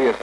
человек. 0.00 0.16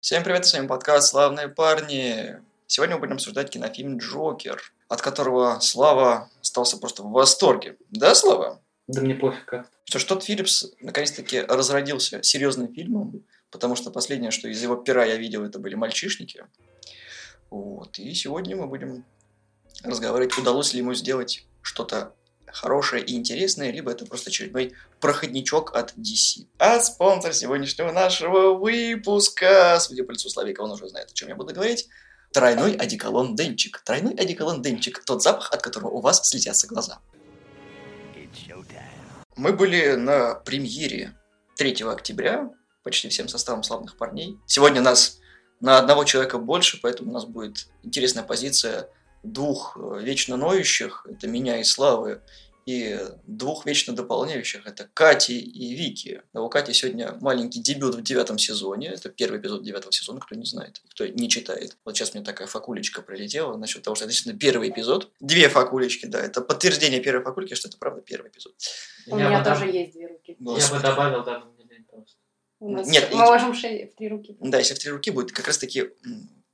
Всем 0.00 0.22
привет, 0.22 0.46
с 0.46 0.52
вами 0.52 0.66
подкаст 0.66 1.08
«Славные 1.08 1.48
парни». 1.48 2.36
Сегодня 2.66 2.96
мы 2.96 3.00
будем 3.00 3.14
обсуждать 3.14 3.50
кинофильм 3.50 3.98
«Джокер», 3.98 4.60
от 4.88 5.00
которого 5.00 5.58
Слава 5.60 6.30
остался 6.40 6.78
просто 6.78 7.02
в 7.02 7.10
восторге. 7.10 7.76
Да, 7.90 8.14
Слава? 8.14 8.60
Да 8.86 9.00
мне 9.00 9.14
пофиг 9.14 9.44
как. 9.46 9.70
Что 9.84 9.98
ж, 9.98 10.04
тот 10.04 10.24
Филлипс 10.24 10.66
наконец-таки 10.80 11.40
разродился 11.40 12.22
серьезным 12.22 12.72
фильмом, 12.72 13.24
потому 13.50 13.74
что 13.74 13.90
последнее, 13.90 14.30
что 14.30 14.48
из 14.48 14.62
его 14.62 14.76
пера 14.76 15.04
я 15.04 15.16
видел, 15.16 15.44
это 15.44 15.58
были 15.58 15.74
«Мальчишники». 15.74 16.44
Вот, 17.50 17.98
и 17.98 18.12
сегодня 18.14 18.56
мы 18.56 18.66
будем 18.66 19.04
разговаривать, 19.82 20.36
удалось 20.38 20.72
ли 20.72 20.80
ему 20.80 20.94
сделать 20.94 21.44
что-то 21.62 22.14
хорошее 22.46 23.04
и 23.04 23.14
интересное, 23.14 23.70
либо 23.70 23.90
это 23.90 24.06
просто 24.06 24.30
очередной 24.30 24.74
проходничок 25.00 25.74
от 25.74 25.94
DC. 25.94 26.46
А 26.58 26.80
спонсор 26.80 27.34
сегодняшнего 27.34 27.92
нашего 27.92 28.54
выпуска, 28.54 29.78
судя 29.80 30.04
по 30.04 30.12
лицу 30.12 30.30
Славика, 30.30 30.62
он 30.62 30.70
уже 30.70 30.88
знает, 30.88 31.10
о 31.10 31.14
чем 31.14 31.28
я 31.28 31.34
буду 31.34 31.54
говорить, 31.54 31.88
тройной 32.32 32.74
одеколон 32.74 33.36
Денчик. 33.36 33.82
Тройной 33.84 34.14
одеколон 34.14 34.62
Денчик, 34.62 35.04
тот 35.04 35.22
запах, 35.22 35.52
от 35.52 35.62
которого 35.62 35.90
у 35.90 36.00
вас 36.00 36.26
слетятся 36.28 36.66
глаза. 36.66 37.00
Мы 39.36 39.52
были 39.52 39.96
на 39.96 40.34
премьере 40.34 41.14
3 41.56 41.82
октября, 41.82 42.50
почти 42.82 43.08
всем 43.08 43.28
составом 43.28 43.62
славных 43.62 43.96
парней. 43.98 44.38
Сегодня 44.46 44.80
нас 44.80 45.18
на 45.60 45.78
одного 45.78 46.04
человека 46.04 46.38
больше, 46.38 46.80
поэтому 46.80 47.10
у 47.10 47.12
нас 47.12 47.24
будет 47.24 47.68
интересная 47.82 48.22
позиция 48.22 48.88
двух 49.32 49.76
э, 49.76 50.00
вечно 50.02 50.36
ноющих, 50.36 51.06
это 51.08 51.26
меня 51.26 51.60
и 51.60 51.64
Славы, 51.64 52.22
и 52.66 52.98
двух 53.26 53.64
вечно 53.64 53.94
дополняющих, 53.94 54.66
это 54.66 54.88
Кати 54.92 55.38
и 55.38 55.74
Вики. 55.76 56.22
А 56.32 56.40
у 56.42 56.48
Кати 56.48 56.72
сегодня 56.72 57.16
маленький 57.20 57.60
дебют 57.60 57.94
в 57.94 58.02
девятом 58.02 58.38
сезоне, 58.38 58.88
это 58.88 59.08
первый 59.08 59.38
эпизод 59.40 59.62
девятого 59.62 59.92
сезона, 59.92 60.18
кто 60.20 60.34
не 60.34 60.44
знает, 60.44 60.82
кто 60.90 61.06
не 61.06 61.28
читает. 61.28 61.76
Вот 61.84 61.96
сейчас 61.96 62.14
мне 62.14 62.24
такая 62.24 62.48
факулечка 62.48 63.02
прилетела 63.02 63.56
насчет 63.56 63.82
того, 63.82 63.94
что 63.94 64.04
это 64.04 64.12
действительно 64.12 64.38
первый 64.40 64.70
эпизод. 64.70 65.12
Две 65.20 65.48
факулечки, 65.48 66.06
да, 66.06 66.20
это 66.20 66.40
подтверждение 66.40 67.00
первой 67.00 67.22
факульки, 67.22 67.54
что 67.54 67.68
это 67.68 67.78
правда 67.78 68.00
первый 68.02 68.30
эпизод. 68.30 68.54
У 69.06 69.16
Я 69.16 69.28
меня 69.28 69.38
бы 69.38 69.44
тоже 69.44 69.66
есть 69.66 69.92
две 69.92 70.08
руки. 70.08 70.32
Я 70.32 70.44
бы 70.44 70.54
Господи. 70.54 70.82
добавил 70.82 71.22
даже 71.24 71.44
мне 71.44 71.64
лень 71.70 71.84
просто. 71.84 72.16
У 72.58 72.70
нас 72.72 72.88
Нет, 72.88 73.10
мы 73.12 73.18
можем 73.20 73.54
ше- 73.54 73.90
в 73.92 73.96
три 73.96 74.08
руки. 74.08 74.36
Да, 74.40 74.58
если 74.58 74.74
в 74.74 74.78
три 74.80 74.90
руки 74.90 75.10
будет 75.12 75.30
как 75.30 75.46
раз 75.46 75.58
таки 75.58 75.90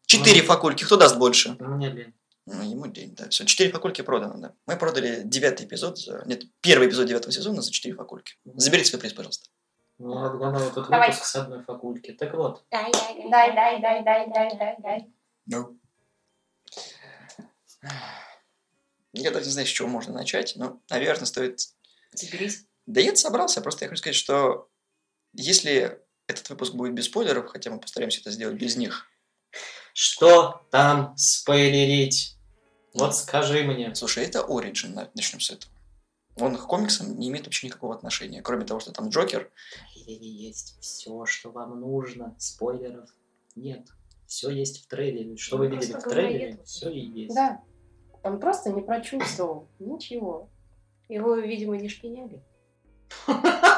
четыре 0.05 0.43
факульки, 0.43 0.85
кто 0.85 0.97
даст 0.99 1.17
больше? 1.17 1.57
Мне 1.59 1.89
лень. 1.91 2.15
Ну, 2.47 2.63
ему 2.63 2.87
день, 2.89 3.15
да. 3.15 3.29
Все, 3.29 3.45
четыре 3.45 3.71
факульки 3.71 4.03
продано, 4.03 4.35
да. 4.39 4.55
Мы 4.67 4.77
продали 4.77 5.23
девятый 5.25 5.67
эпизод, 5.67 5.99
за... 5.99 6.25
нет, 6.27 6.43
первый 6.61 6.89
эпизод 6.89 7.07
девятого 7.07 7.33
сезона 7.33 7.63
за 7.63 7.71
четыре 7.71 7.95
факульки. 7.95 8.35
Заберите 8.45 8.91
свой 8.91 9.01
приз, 9.01 9.13
пожалуйста. 9.13 9.49
Ну, 9.99 10.09
вот 10.19 10.37
главное, 10.37 10.65
вот 10.65 10.73
этот 10.73 10.91
Давай. 10.91 11.11
выпуск 11.11 11.27
с 11.27 11.37
одной 11.37 11.63
факульки. 11.63 12.13
Так 12.13 12.35
вот, 12.35 12.65
Дай, 12.71 12.91
дай, 13.31 13.55
дай, 13.55 13.81
дай, 13.81 14.03
дай, 14.05 14.27
дай, 14.33 14.59
дай, 14.59 14.77
дай. 14.81 15.13
Ну. 15.47 15.79
Я 19.13 19.31
даже 19.31 19.47
не 19.47 19.53
знаю, 19.53 19.67
с 19.67 19.71
чего 19.71 19.89
можно 19.89 20.13
начать, 20.13 20.55
но, 20.57 20.81
наверное, 20.91 21.27
стоит... 21.27 21.61
Заберись. 22.13 22.67
Да 22.87 23.01
я 23.01 23.15
собрался, 23.15 23.61
просто 23.61 23.85
я 23.85 23.89
хочу 23.89 24.01
сказать, 24.01 24.17
что 24.17 24.69
если 25.33 26.01
этот 26.27 26.49
выпуск 26.49 26.75
будет 26.75 26.95
без 26.95 27.05
спойлеров, 27.05 27.47
хотя 27.47 27.71
мы 27.71 27.79
постараемся 27.79 28.21
это 28.21 28.31
сделать 28.31 28.57
без 28.57 28.77
них, 28.77 29.07
что 29.95 30.63
там 30.71 31.17
спойлерить? 31.17 32.37
Вот 32.95 33.17
скажи 33.17 33.65
мне. 33.65 33.95
Слушай, 33.95 34.25
это 34.25 34.41
Origin, 34.41 34.95
на- 34.95 35.11
начнем 35.15 35.41
с 35.41 35.51
этого. 35.51 35.73
Он 36.37 36.57
к 36.57 36.67
комиксам 36.67 37.19
не 37.19 37.29
имеет 37.29 37.45
вообще 37.47 37.67
никакого 37.67 37.95
отношения, 37.95 38.41
кроме 38.43 38.65
того, 38.65 38.81
что 38.81 38.93
там 38.93 39.09
Джокер. 39.11 39.51
Или 40.07 40.25
есть 40.25 40.79
все, 40.81 41.25
что 41.27 41.51
вам 41.51 41.79
нужно. 41.81 42.35
Спойлеров 42.39 43.09
нет. 43.55 43.87
Все 44.27 44.49
есть 44.51 44.85
в 44.85 44.89
трейлере. 44.89 45.37
Что 45.37 45.57
Ну, 45.59 45.65
вы 45.65 45.69
видели 45.71 45.93
в 45.93 46.03
говорит. 46.03 46.11
трейлере, 46.13 46.59
все 46.65 46.91
и 46.91 47.01
есть. 47.01 47.35
Да. 47.35 47.61
Он 48.23 48.41
просто 48.41 48.71
не 48.71 48.81
прочувствовал 48.83 49.69
ничего. 49.79 50.49
Его, 51.09 51.35
видимо, 51.37 51.77
не 51.77 51.89
шпиняли. 51.89 52.43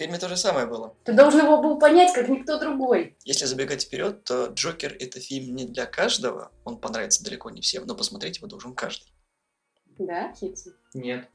В 0.00 0.02
фильме 0.02 0.18
то 0.18 0.30
же 0.30 0.36
самое 0.38 0.66
было. 0.66 0.94
Ты 1.04 1.12
должен 1.12 1.40
его 1.40 1.60
был 1.60 1.78
понять, 1.78 2.14
как 2.14 2.26
никто 2.30 2.58
другой. 2.58 3.18
Если 3.26 3.44
забегать 3.44 3.82
вперед, 3.82 4.24
то 4.24 4.46
Джокер 4.46 4.96
это 4.98 5.20
фильм 5.20 5.54
не 5.54 5.66
для 5.66 5.84
каждого, 5.84 6.52
он 6.64 6.78
понравится 6.78 7.22
далеко 7.22 7.50
не 7.50 7.60
всем, 7.60 7.84
но 7.86 7.94
посмотреть 7.94 8.38
его 8.38 8.46
должен 8.46 8.74
каждый. 8.74 9.12
Да, 9.98 10.32
Хитсон? 10.32 10.72
Нет. 10.94 11.28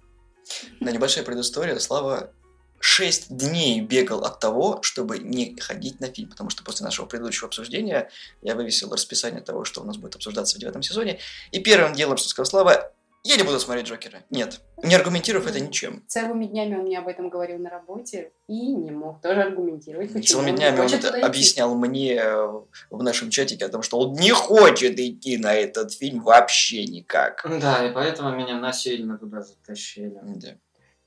На 0.80 0.90
небольшая 0.90 1.24
предыстория, 1.24 1.78
Слава 1.78 2.34
шесть 2.80 3.28
дней 3.30 3.82
бегал 3.82 4.24
от 4.24 4.40
того, 4.40 4.82
чтобы 4.82 5.20
не 5.20 5.56
ходить 5.60 6.00
на 6.00 6.08
фильм, 6.08 6.32
потому 6.32 6.50
что 6.50 6.64
после 6.64 6.86
нашего 6.86 7.06
предыдущего 7.06 7.48
обсуждения 7.48 8.10
я 8.42 8.56
вывесил 8.56 8.92
расписание 8.92 9.42
того, 9.42 9.64
что 9.64 9.82
у 9.82 9.84
нас 9.84 9.98
будет 9.98 10.16
обсуждаться 10.16 10.58
в 10.58 10.60
девятом 10.60 10.82
сезоне, 10.82 11.20
и 11.52 11.60
первым 11.60 11.94
делом, 11.94 12.18
что 12.18 12.30
сказал 12.30 12.50
Слава, 12.50 12.95
я 13.26 13.38
не 13.38 13.44
буду 13.44 13.60
смотреть 13.60 13.88
Джокера. 13.88 14.24
Нет, 14.30 14.62
не 14.84 14.94
аргументировав 14.94 15.48
это 15.48 15.60
ничем. 15.60 16.04
Целыми 16.08 16.46
днями 16.46 16.76
он 16.76 16.84
мне 16.84 17.00
об 17.00 17.08
этом 17.08 17.30
говорил 17.30 17.58
на 17.58 17.70
работе 17.70 18.32
и 18.48 18.74
не 18.74 18.92
мог 18.92 19.20
тоже 19.22 19.42
аргументировать, 19.42 20.14
почему 20.14 20.42
Целыми 20.42 20.52
он 20.52 20.56
днями 20.58 20.80
он 20.80 20.86
это 20.86 20.98
туда 20.98 21.20
идти. 21.20 21.26
объяснял 21.26 21.76
мне 21.76 22.16
э, 22.16 22.48
в 22.92 23.04
нашем 23.04 23.32
чатике 23.32 23.66
о 23.66 23.70
том, 23.70 23.82
что 23.82 23.98
он 23.98 24.14
не 24.14 24.30
хочет 24.30 25.00
идти 25.00 25.38
на 25.38 25.56
этот 25.56 25.92
фильм 25.92 26.22
вообще 26.22 26.86
никак. 26.86 27.44
Да, 27.62 27.86
и 27.88 27.92
поэтому 27.92 28.36
меня 28.36 28.60
насильно 28.60 29.18
туда 29.18 29.42
затащили. 29.42 30.20
Да. 30.24 30.50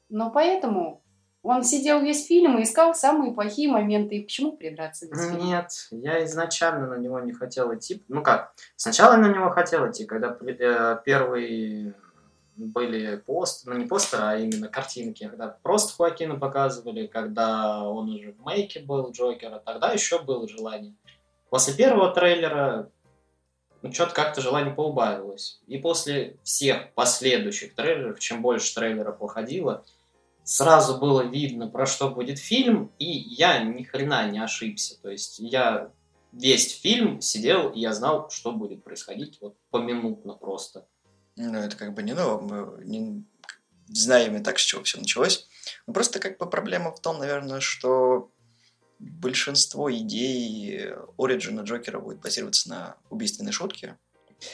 Но 0.09 0.31
поэтому 0.31 1.03
он 1.43 1.63
сидел 1.63 2.01
весь 2.01 2.27
фильм 2.27 2.59
и 2.59 2.65
искал 2.65 2.95
самые 2.95 3.33
плохие 3.33 3.71
моменты. 3.71 4.17
И 4.17 4.23
почему 4.25 4.57
придраться 4.57 5.09
без 5.09 5.23
фильма? 5.23 5.45
Нет, 5.45 5.71
я 5.93 6.25
изначально 6.25 6.89
на 6.89 6.99
него 6.99 7.21
не 7.21 7.33
хотел 7.33 7.75
идти. 7.75 8.03
Ну 8.09 8.23
как, 8.23 8.53
сначала 8.77 9.13
я 9.13 9.19
на 9.19 9.33
него 9.33 9.51
хотел 9.51 9.89
идти, 9.89 10.05
когда 10.05 10.37
э, 10.41 10.99
первые 11.05 11.95
были 12.67 13.17
пост, 13.17 13.67
ну 13.67 13.75
не 13.75 13.87
постеры, 13.87 14.23
а 14.23 14.37
именно 14.37 14.69
картинки, 14.69 15.27
когда 15.27 15.49
просто 15.63 15.95
Хоакина 15.95 16.39
показывали, 16.39 17.07
когда 17.07 17.83
он 17.85 18.11
уже 18.11 18.33
в 18.33 18.45
мейке 18.45 18.81
был 18.81 19.11
Джокера, 19.11 19.63
тогда 19.65 19.93
еще 19.93 20.23
было 20.23 20.49
желание. 20.49 20.95
После 21.51 21.75
первого 21.75 22.13
трейлера 22.13 22.91
ну, 23.83 23.93
что-то 23.93 24.13
как-то 24.13 24.41
желание 24.41 24.75
поубавилось. 24.75 25.61
И 25.67 25.79
после 25.79 26.37
всех 26.43 26.93
последующих 26.95 27.75
трейлеров, 27.75 28.19
чем 28.19 28.43
больше 28.43 28.75
трейлеров 28.75 29.21
выходило, 29.21 29.85
сразу 30.43 30.99
было 30.99 31.23
видно, 31.23 31.69
про 31.69 31.87
что 31.87 32.11
будет 32.11 32.39
фильм, 32.39 32.91
и 32.99 33.07
я 33.07 33.63
ни 33.63 33.85
хрена 33.85 34.29
не 34.31 34.41
ошибся. 34.41 35.01
То 35.01 35.11
есть 35.11 35.39
я 35.39 35.93
весь 36.33 36.81
фильм 36.81 37.21
сидел, 37.21 37.71
и 37.71 37.81
я 37.81 37.93
знал, 37.93 38.31
что 38.31 38.53
будет 38.53 38.83
происходить, 38.83 39.39
вот 39.41 39.57
поминутно 39.71 40.35
просто. 40.35 40.87
Ну, 41.39 41.59
это 41.59 41.77
как 41.77 41.95
бы 41.95 42.03
не 42.03 42.15
ново, 42.15 42.41
мы 42.41 42.85
не 42.85 43.25
знаем 43.87 44.37
и 44.37 44.43
так, 44.43 44.59
с 44.59 44.63
чего 44.63 44.83
все 44.83 44.99
началось. 44.99 45.47
Ну, 45.87 45.93
просто 45.93 46.19
как 46.19 46.37
бы 46.39 46.51
проблема 46.51 46.93
в 46.93 47.01
том, 47.01 47.19
наверное, 47.19 47.61
что 47.61 48.31
большинство 48.99 49.93
идей 49.93 50.91
Ориджина 51.17 51.61
Джокера 51.61 52.01
будет 52.01 52.21
базироваться 52.21 52.69
на 52.69 52.97
убийственной 53.09 53.53
шутке, 53.53 53.97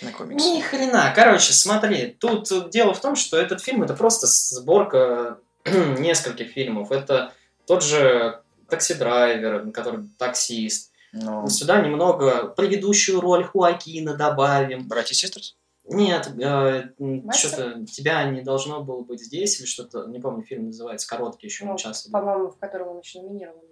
на 0.03 0.13
комиксе. 0.13 0.51
Ни 0.51 0.61
хрена. 0.61 1.13
Короче, 1.15 1.55
смотри, 1.55 2.17
тут 2.21 2.71
дело 2.71 2.93
в 2.93 3.01
том, 3.01 3.17
что 3.17 3.39
этот 3.39 3.63
фильм 3.63 3.83
это 3.83 3.95
просто 3.95 4.27
сборка 4.27 5.39
нескольких 5.65 6.53
фильмов. 6.53 6.93
Это 6.93 7.33
тот 7.67 7.83
же 7.83 8.43
такси-драйвер, 8.69 9.71
который 9.73 10.07
таксист. 10.19 10.93
Но 11.13 11.49
Сюда 11.49 11.81
немного 11.81 12.49
предыдущую 12.49 13.21
роль 13.21 13.45
Хуакина 13.45 14.15
добавим. 14.15 14.89
братья 14.89 15.13
и 15.13 15.17
систерс? 15.17 15.57
Нет, 15.87 16.33
э, 16.41 16.89
что-то 17.35 17.85
тебя 17.85 18.25
не 18.31 18.41
должно 18.43 18.83
было 18.83 19.03
быть 19.03 19.23
здесь 19.23 19.59
или 19.61 19.67
что-то, 19.67 20.07
не 20.07 20.19
помню, 20.19 20.43
фильм 20.43 20.67
называется, 20.67 21.07
короткий 21.09 21.47
еще, 21.47 21.67
Ну, 21.67 21.77
час. 21.77 22.09
По-моему, 22.09 22.49
в 22.51 22.57
котором 22.59 22.89
он 22.89 22.99
еще 23.01 23.21
номинирован 23.21 23.61
был. 23.61 23.69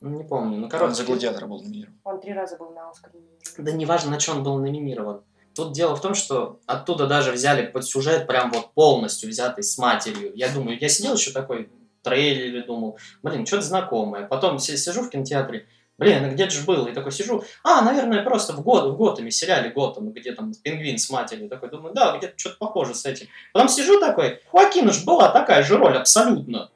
Ну, 0.00 0.10
не 0.16 0.24
помню, 0.24 0.56
ну, 0.56 0.64
Он 0.64 0.70
короче. 0.70 0.94
за 0.94 1.04
гладиатора 1.04 1.46
был 1.46 1.60
номинирован. 1.62 1.98
Он 2.04 2.20
три 2.20 2.32
раза 2.32 2.56
был 2.56 2.70
на 2.70 2.88
Оскар 2.88 3.12
номинирован. 3.12 3.40
Да 3.58 3.72
неважно, 3.72 4.10
на 4.12 4.20
что 4.20 4.32
он 4.32 4.42
был 4.42 4.58
номинирован. 4.58 5.22
Тут 5.54 5.72
дело 5.74 5.94
в 5.96 6.00
том, 6.00 6.14
что 6.14 6.60
оттуда 6.64 7.06
даже 7.06 7.32
взяли 7.32 7.66
под 7.66 7.84
сюжет 7.84 8.26
прям 8.26 8.50
вот 8.52 8.72
полностью 8.72 9.28
взятый 9.28 9.62
с 9.62 9.76
матерью. 9.76 10.32
Я 10.34 10.48
думаю, 10.52 10.78
я 10.80 10.88
сидел 10.88 11.14
еще 11.14 11.32
такой 11.32 11.70
трейлере, 12.02 12.62
думал, 12.62 12.96
блин, 13.22 13.44
что-то 13.44 13.62
знакомое. 13.64 14.26
Потом 14.26 14.58
си- 14.58 14.78
сижу 14.78 15.02
в 15.02 15.10
кинотеатре, 15.10 15.66
блин, 16.00 16.24
а 16.24 16.28
где 16.30 16.48
же 16.48 16.64
был? 16.64 16.86
И 16.86 16.92
такой 16.92 17.12
сижу, 17.12 17.44
а, 17.62 17.82
наверное, 17.82 18.24
просто 18.24 18.54
в, 18.54 18.62
год, 18.62 18.90
в 18.90 18.96
Готэме, 18.96 19.30
сериале 19.30 19.70
Готэм, 19.70 20.10
где 20.12 20.32
там 20.32 20.52
пингвин 20.54 20.98
с 20.98 21.10
матерью. 21.10 21.48
Такой 21.48 21.70
думаю, 21.70 21.94
да, 21.94 22.16
где-то 22.16 22.34
что-то 22.36 22.56
похоже 22.58 22.94
с 22.94 23.04
этим. 23.04 23.28
Потом 23.52 23.68
сижу 23.68 24.00
такой, 24.00 24.40
ж 24.52 25.04
была 25.04 25.28
такая 25.28 25.62
же 25.62 25.76
роль 25.76 25.96
абсолютно. 25.96 26.70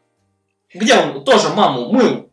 Где 0.72 0.96
он 0.96 1.24
тоже 1.24 1.48
маму 1.48 1.90
мыл. 1.90 2.30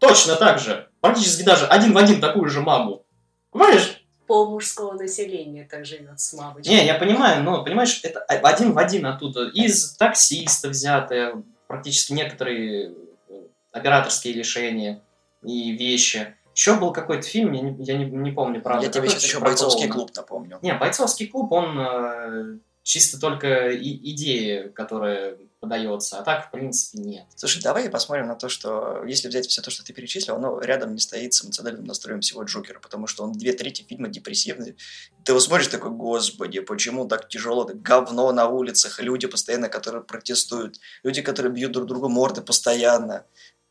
Точно 0.00 0.34
так 0.34 0.58
же. 0.58 0.88
Практически 1.00 1.42
даже 1.42 1.66
один 1.66 1.92
в 1.92 1.98
один 1.98 2.20
такую 2.20 2.48
же 2.48 2.60
маму. 2.60 3.04
Понимаешь? 3.52 4.02
пол 4.26 4.50
мужского 4.50 4.92
населения 4.92 5.66
так 5.68 5.86
живет 5.86 6.20
с 6.20 6.34
мамочкой. 6.34 6.74
Не, 6.74 6.84
я 6.84 6.94
понимаю, 6.94 7.42
но, 7.42 7.64
понимаешь, 7.64 8.00
это 8.02 8.20
один 8.20 8.72
в 8.72 8.78
один 8.78 9.06
оттуда. 9.06 9.48
Из 9.48 9.94
таксиста 9.96 10.68
взятые 10.68 11.42
практически 11.66 12.12
некоторые 12.12 12.92
э, 13.28 13.42
операторские 13.72 14.34
решения 14.34 15.00
и 15.48 15.72
вещи. 15.72 16.34
Еще 16.54 16.74
был 16.74 16.92
какой-то 16.92 17.22
фильм, 17.22 17.52
я 17.52 17.62
не, 17.62 17.84
я 17.84 17.96
не, 17.96 18.04
не 18.04 18.32
помню, 18.32 18.60
правда. 18.60 18.86
Я 18.86 18.92
тебе 18.92 19.08
сейчас 19.08 19.22
еще 19.22 19.38
бойцовский 19.38 19.88
клуб 19.88 20.10
напомню. 20.14 20.58
Не, 20.60 20.74
бойцовский 20.74 21.28
клуб, 21.28 21.52
он 21.52 21.78
э, 21.78 22.58
чисто 22.82 23.20
только 23.20 23.70
и, 23.70 24.12
идея, 24.12 24.68
которая 24.70 25.38
подается, 25.60 26.18
а 26.18 26.22
так, 26.22 26.46
в 26.48 26.50
принципе, 26.50 26.98
нет. 26.98 27.24
Слушай, 27.36 27.62
давай 27.62 27.88
посмотрим 27.90 28.28
на 28.28 28.34
то, 28.34 28.48
что 28.48 29.04
если 29.04 29.28
взять 29.28 29.46
все 29.46 29.60
то, 29.60 29.70
что 29.70 29.84
ты 29.84 29.92
перечислил, 29.92 30.36
оно 30.36 30.60
рядом 30.60 30.94
не 30.94 31.00
стоит 31.00 31.34
с 31.34 31.44
эмоциональным 31.44 31.84
настроем 31.84 32.20
всего 32.20 32.42
Джокера, 32.44 32.78
потому 32.78 33.06
что 33.06 33.24
он 33.24 33.32
две 33.32 33.52
трети 33.52 33.82
фильма 33.82 34.08
депрессивный. 34.08 34.76
Ты 35.24 35.32
его 35.32 35.40
смотришь 35.40 35.68
такой, 35.68 35.90
господи, 35.90 36.60
почему 36.60 37.06
так 37.06 37.28
тяжело, 37.28 37.64
так 37.64 37.82
говно 37.82 38.32
на 38.32 38.48
улицах, 38.48 39.00
люди 39.00 39.26
постоянно, 39.26 39.68
которые 39.68 40.02
протестуют, 40.02 40.80
люди, 41.02 41.22
которые 41.22 41.52
бьют 41.52 41.72
друг 41.72 41.86
другу 41.86 42.08
морды 42.08 42.40
постоянно. 42.40 43.26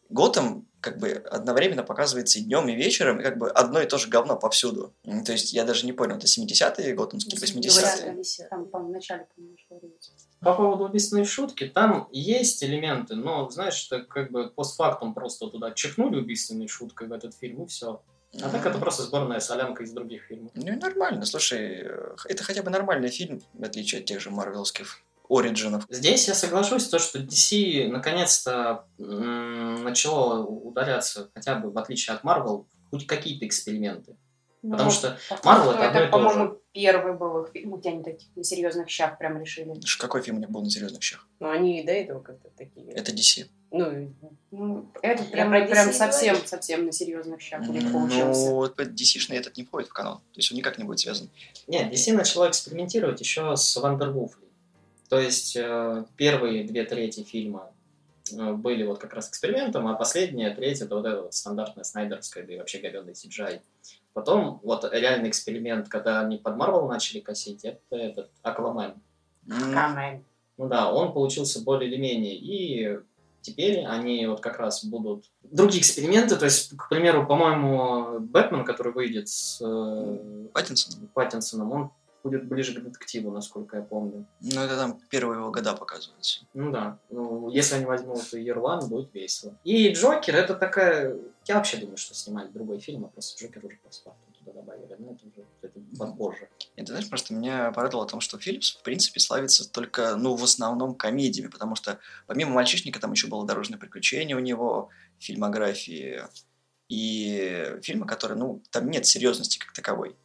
Готэм 0.09 0.67
как 0.79 0.99
бы 0.99 1.11
одновременно 1.11 1.83
показывается 1.83 2.39
и 2.39 2.43
днем, 2.43 2.69
и 2.69 2.75
вечером, 2.75 3.19
и 3.19 3.23
как 3.23 3.37
бы 3.37 3.49
одно 3.49 3.81
и 3.81 3.87
то 3.87 3.97
же 3.97 4.07
говно 4.07 4.37
повсюду. 4.37 4.93
То 5.25 5.31
есть 5.31 5.51
я 5.53 5.65
даже 5.65 5.85
не 5.85 5.93
понял, 5.93 6.17
это 6.17 6.27
70-е 6.27 6.93
готэмские, 6.93 7.39
80-е? 7.39 8.47
Там, 8.49 8.67
по-моему, 8.67 8.91
в 8.91 8.93
начале, 8.93 9.27
по-моему, 9.35 9.57
По 10.39 10.53
поводу 10.53 10.85
убийственной 10.85 11.25
шутки, 11.25 11.67
там 11.67 12.07
есть 12.11 12.63
элементы, 12.63 13.15
но, 13.15 13.49
знаешь, 13.49 13.87
это 13.89 14.03
как 14.03 14.31
бы 14.31 14.49
постфактум 14.49 15.13
просто 15.13 15.47
туда 15.47 15.71
чихнули 15.71 16.17
убийственной 16.17 16.67
шуткой 16.67 17.07
в 17.07 17.11
этот 17.11 17.35
фильм, 17.35 17.63
и 17.63 17.67
все. 17.67 18.01
А 18.41 18.49
так 18.49 18.65
это 18.65 18.77
просто 18.77 19.03
сборная 19.03 19.39
солянка 19.39 19.83
из 19.83 19.91
других 19.91 20.23
фильмов. 20.23 20.51
Ну 20.53 20.71
и 20.71 20.75
нормально, 20.75 21.25
слушай, 21.25 21.81
э, 21.81 22.15
это 22.25 22.43
хотя 22.43 22.61
бы 22.61 22.69
нормальный 22.69 23.09
фильм, 23.09 23.41
в 23.53 23.63
отличие 23.63 24.01
от 24.01 24.05
тех 24.05 24.19
же 24.19 24.29
марвелских 24.29 25.01
Ориджинов. 25.29 25.85
Здесь 25.89 26.27
я 26.27 26.33
соглашусь, 26.33 26.87
то, 26.87 26.99
что 26.99 27.19
DC 27.19 27.87
наконец-то 27.87 28.85
начало 28.97 30.45
ударяться, 30.45 31.29
хотя 31.33 31.55
бы 31.55 31.71
в 31.71 31.77
отличие 31.77 32.15
от 32.15 32.23
Marvel, 32.23 32.65
хоть 32.91 33.05
какие-то 33.07 33.45
эксперименты. 33.45 34.15
Ну, 34.63 34.71
Потому 34.71 34.91
что 34.91 35.17
Marvel 35.43 35.75
это 35.75 35.87
одно 35.87 36.01
и 36.01 36.05
то 36.05 36.11
по-моему, 36.11 36.57
первый 36.73 37.13
был 37.13 37.43
их 37.43 37.51
фильм, 37.51 37.75
где 37.77 37.89
они 37.89 38.03
таких 38.03 38.27
на 38.35 38.43
серьезных 38.43 38.89
щах 38.89 39.17
прям 39.17 39.39
решили. 39.39 39.79
Какой 39.99 40.21
фильм 40.21 40.37
у 40.37 40.39
них 40.39 40.49
был 40.49 40.61
на 40.61 40.69
серьезных 40.69 41.03
щах? 41.03 41.27
Ну, 41.39 41.49
они 41.49 41.81
и 41.81 41.85
до 41.85 41.91
этого 41.91 42.21
как-то 42.21 42.49
такие. 42.57 42.91
Это 42.91 43.11
DC. 43.11 43.45
Ну, 43.69 44.13
ну 44.51 44.91
это 45.01 45.23
прям, 45.25 45.51
прям 45.51 45.93
совсем, 45.93 46.37
совсем 46.45 46.85
на 46.85 46.91
серьезных 46.91 47.39
щах 47.41 47.61
у 47.67 47.71
них 47.71 47.91
получился. 47.91 48.49
Ну, 48.49 48.55
вот 48.55 48.79
DC-шный 48.79 49.37
этот 49.37 49.57
не 49.57 49.63
входит 49.63 49.89
в 49.89 49.93
канал. 49.93 50.17
То 50.33 50.39
есть 50.39 50.51
он 50.51 50.57
никак 50.57 50.77
не 50.77 50.83
будет 50.83 50.99
связан. 50.99 51.29
Нет, 51.67 51.93
DC 51.93 52.13
начала 52.13 52.49
экспериментировать 52.49 53.19
еще 53.19 53.55
с 53.55 53.75
Вандервуфли. 53.77 54.46
То 55.09 55.19
есть 55.19 55.55
э, 55.55 56.05
первые 56.15 56.63
две 56.65 56.83
трети 56.83 57.23
фильма 57.23 57.71
э, 58.31 58.53
были 58.53 58.83
вот 58.83 58.99
как 58.99 59.13
раз 59.13 59.29
экспериментом, 59.29 59.87
а 59.87 59.95
последняя 59.95 60.53
треть 60.53 60.81
это 60.81 60.95
вот 60.95 61.05
эта 61.05 61.21
вот 61.21 61.33
стандартная 61.33 61.83
снайдерская, 61.83 62.45
да 62.45 62.53
и 62.53 62.57
вообще 62.57 62.79
говёный 62.79 63.13
CGI. 63.13 63.61
Потом 64.13 64.59
вот 64.63 64.83
реальный 64.91 65.29
эксперимент, 65.29 65.87
когда 65.89 66.21
они 66.21 66.37
под 66.37 66.57
Марвел 66.57 66.87
начали 66.87 67.19
косить, 67.19 67.63
это 67.63 67.95
этот 67.95 68.29
Аквамен. 68.41 68.95
Аквамен. 69.49 70.23
Ну 70.57 70.67
да, 70.67 70.91
он 70.91 71.13
получился 71.13 71.63
более 71.63 71.89
или 71.89 71.97
менее. 71.97 72.35
И 72.35 72.99
теперь 73.41 73.85
они 73.85 74.25
вот 74.25 74.41
как 74.41 74.57
раз 74.57 74.83
будут 74.83 75.25
другие 75.43 75.81
эксперименты. 75.81 76.35
То 76.35 76.45
есть, 76.45 76.75
к 76.75 76.89
примеру, 76.89 77.25
по-моему, 77.25 78.19
Бэтмен, 78.19 78.65
который 78.65 78.91
выйдет 78.91 79.29
с 79.29 79.61
э, 79.61 80.47
Паттинсоном, 80.51 81.07
Паттинсоном 81.13 81.71
он 81.71 81.91
будет 82.27 82.47
ближе 82.47 82.73
к 82.73 82.83
детективу, 82.83 83.31
насколько 83.31 83.77
я 83.77 83.83
помню. 83.83 84.25
Ну, 84.41 84.61
это 84.61 84.75
там 84.75 84.99
первые 85.09 85.39
его 85.39 85.51
года 85.51 85.73
показываются. 85.73 86.45
Ну 86.53 86.71
да. 86.71 86.99
Ну, 87.09 87.49
если 87.49 87.75
они 87.75 87.85
возьмут 87.85 88.33
Ерлан, 88.33 88.87
будет 88.89 89.13
весело. 89.13 89.57
И 89.63 89.93
Джокер 89.93 90.35
это 90.35 90.55
такая... 90.55 91.15
Я 91.45 91.55
вообще 91.55 91.77
думаю, 91.77 91.97
что 91.97 92.13
снимали 92.13 92.49
другой 92.49 92.79
фильм, 92.79 93.05
а 93.05 93.07
просто 93.07 93.41
Джокер 93.41 93.65
уже 93.65 93.77
постфактум 93.77 94.33
туда 94.33 94.51
добавили. 94.51 94.95
Но 94.99 95.13
это 95.13 95.25
уже 95.25 95.45
это 95.61 95.79
попозже. 95.97 96.49
И 96.75 96.81
ты 96.81 96.87
знаешь, 96.87 97.07
просто 97.09 97.33
меня 97.33 97.71
порадовало 97.71 98.05
о 98.05 98.09
том, 98.09 98.19
что 98.19 98.37
Филлипс, 98.37 98.75
в 98.75 98.83
принципе, 98.83 99.19
славится 99.21 99.71
только, 99.71 100.17
ну, 100.17 100.35
в 100.35 100.43
основном 100.43 100.95
комедиями, 100.95 101.49
потому 101.49 101.75
что 101.75 101.99
помимо 102.25 102.51
«Мальчишника» 102.51 102.99
там 102.99 103.13
еще 103.13 103.27
было 103.27 103.47
«Дорожное 103.47 103.79
приключение» 103.79 104.35
у 104.35 104.41
него, 104.41 104.89
фильмографии, 105.19 106.23
и 106.89 107.77
фильмы, 107.81 108.05
которые, 108.05 108.37
ну, 108.37 108.61
там 108.71 108.89
нет 108.89 109.05
серьезности 109.05 109.57
как 109.57 109.73
таковой. 109.73 110.15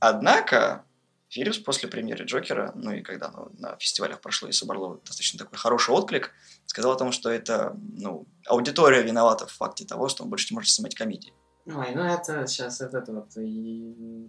Однако, 0.00 0.84
Филлипс 1.34 1.58
после 1.58 1.88
премьеры 1.88 2.24
Джокера, 2.24 2.70
ну 2.76 2.92
и 2.92 3.02
когда 3.02 3.28
ну, 3.32 3.50
на 3.58 3.76
фестивалях 3.76 4.20
прошло 4.20 4.48
и 4.48 4.52
собрало 4.52 5.00
достаточно 5.04 5.36
такой 5.40 5.58
хороший 5.58 5.92
отклик, 5.92 6.30
сказал 6.64 6.92
о 6.92 6.96
том, 6.96 7.10
что 7.10 7.28
это, 7.28 7.76
ну, 7.98 8.28
аудитория 8.46 9.02
виновата 9.02 9.48
в 9.48 9.52
факте 9.52 9.84
того, 9.84 10.08
что 10.08 10.22
он 10.22 10.30
больше 10.30 10.46
не 10.50 10.54
может 10.54 10.70
снимать 10.70 10.94
комедии. 10.94 11.32
Ой, 11.66 11.92
ну 11.92 12.02
это 12.02 12.46
сейчас 12.46 12.80
это, 12.80 12.98
это 12.98 13.12
вот 13.12 13.36
и 13.36 14.28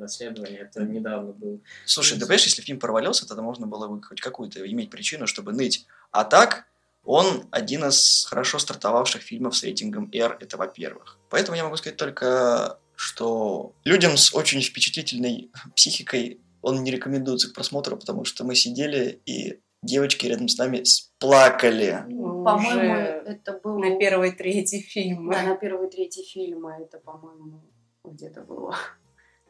расследование, 0.00 0.60
это 0.60 0.84
недавно 0.84 1.32
был. 1.32 1.64
Слушай, 1.84 2.14
да 2.16 2.26
понимаешь, 2.26 2.44
если 2.44 2.62
фильм 2.62 2.78
провалился, 2.78 3.26
тогда 3.26 3.42
можно 3.42 3.66
было 3.66 3.88
бы 3.88 4.00
хоть 4.00 4.20
какую-то 4.20 4.64
иметь 4.70 4.88
причину, 4.90 5.26
чтобы 5.26 5.52
ныть. 5.52 5.84
А 6.12 6.22
так, 6.22 6.66
он 7.02 7.48
один 7.50 7.86
из 7.86 8.24
хорошо 8.30 8.60
стартовавших 8.60 9.20
фильмов 9.20 9.56
с 9.56 9.64
рейтингом 9.64 10.10
R, 10.12 10.36
это 10.38 10.56
во-первых. 10.56 11.18
Поэтому 11.28 11.56
я 11.56 11.64
могу 11.64 11.76
сказать 11.76 11.96
только 11.96 12.78
что 12.96 13.74
людям 13.84 14.16
с 14.16 14.34
очень 14.34 14.60
впечатлительной 14.60 15.50
психикой 15.76 16.40
он 16.62 16.82
не 16.82 16.90
рекомендуется 16.90 17.50
к 17.50 17.54
просмотру, 17.54 17.96
потому 17.96 18.24
что 18.24 18.44
мы 18.44 18.56
сидели 18.56 19.20
и 19.26 19.60
девочки 19.82 20.26
рядом 20.26 20.48
с 20.48 20.58
нами 20.58 20.82
плакали. 21.18 22.04
Ну, 22.08 22.42
по-моему, 22.44 22.94
это 22.94 23.60
было... 23.62 23.78
На 23.78 23.98
первой 23.98 24.32
трети 24.32 24.80
фильма. 24.80 25.32
Да, 25.32 25.42
на 25.42 25.56
первой 25.56 25.88
трети 25.88 26.22
фильма 26.24 26.78
это, 26.80 26.98
по-моему, 26.98 27.62
где-то 28.04 28.42
было. 28.42 28.76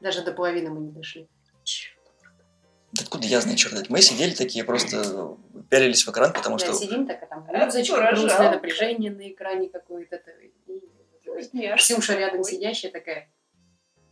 Даже 0.01 0.23
до 0.23 0.33
половины 0.33 0.71
мы 0.71 0.81
не 0.81 0.91
дошли. 0.91 1.29
Откуда 3.01 3.27
я 3.27 3.41
знаю, 3.41 3.57
черт 3.57 3.89
Мы 3.89 4.01
сидели 4.01 4.33
такие, 4.35 4.65
просто 4.65 5.37
пялились 5.71 6.07
в 6.07 6.11
экран, 6.11 6.33
потому 6.33 6.59
да, 6.59 6.67
что... 6.67 6.75
сидим 6.75 7.07
так, 7.07 7.23
а 7.23 7.27
там 7.27 7.47
музычка, 7.47 8.13
грустное 8.13 8.51
напряжение 8.51 9.11
на 9.11 9.31
экране 9.31 9.69
какое-то. 9.69 10.21
Ксюша 11.77 12.15
рядом 12.17 12.45
сидящая 12.45 12.93
такая, 12.93 13.29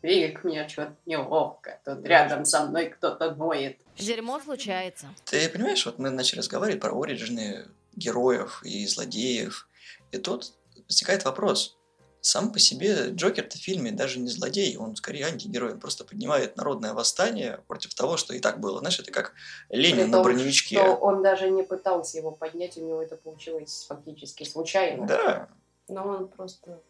Вик, 0.05 0.45
мне 0.45 0.69
что-то 0.69 0.95
неловко. 1.07 1.81
Тут 1.83 2.05
рядом 2.05 2.45
со 2.45 2.67
мной 2.67 2.91
кто-то 2.91 3.35
ноет. 3.35 3.79
Дерьмо 3.97 4.39
случается. 4.39 5.07
Ты 5.25 5.49
понимаешь, 5.49 5.87
вот 5.87 5.99
мы 5.99 6.11
начали 6.11 6.41
разговаривать 6.41 6.83
про 6.83 6.93
оригины 6.93 7.65
героев 7.97 8.61
и 8.65 8.87
злодеев. 8.87 9.67
И 10.13 10.19
тут 10.19 10.53
возникает 10.87 11.25
вопрос. 11.25 11.79
Сам 12.21 12.53
по 12.53 12.59
себе 12.59 13.13
Джокер-то 13.13 13.57
в 13.57 13.61
фильме 13.63 13.93
даже 13.93 14.19
не 14.19 14.29
злодей, 14.29 14.77
он 14.77 14.95
скорее 14.95 15.25
антигерой, 15.25 15.73
он 15.73 15.81
просто 15.81 16.05
поднимает 16.05 16.59
народное 16.59 16.93
восстание 16.93 17.61
против 17.67 17.95
того, 17.95 18.19
что 18.19 18.35
и 18.35 18.41
так 18.41 18.61
было. 18.61 18.81
Знаешь, 18.81 19.01
это 19.01 19.11
как 19.11 19.33
Ленин 19.71 20.11
на 20.11 20.23
броневичке. 20.23 20.77
Что 20.77 20.97
он 20.97 21.23
даже 21.23 21.49
не 21.49 21.63
пытался 21.63 22.19
его 22.19 22.31
поднять, 22.31 22.77
у 22.77 22.87
него 22.87 23.01
это 23.01 23.17
получилось 23.17 23.87
фактически 23.89 24.45
случайно. 24.45 25.07
Да. 25.07 25.49
Но 25.89 26.07
он 26.07 26.29
просто... 26.29 26.83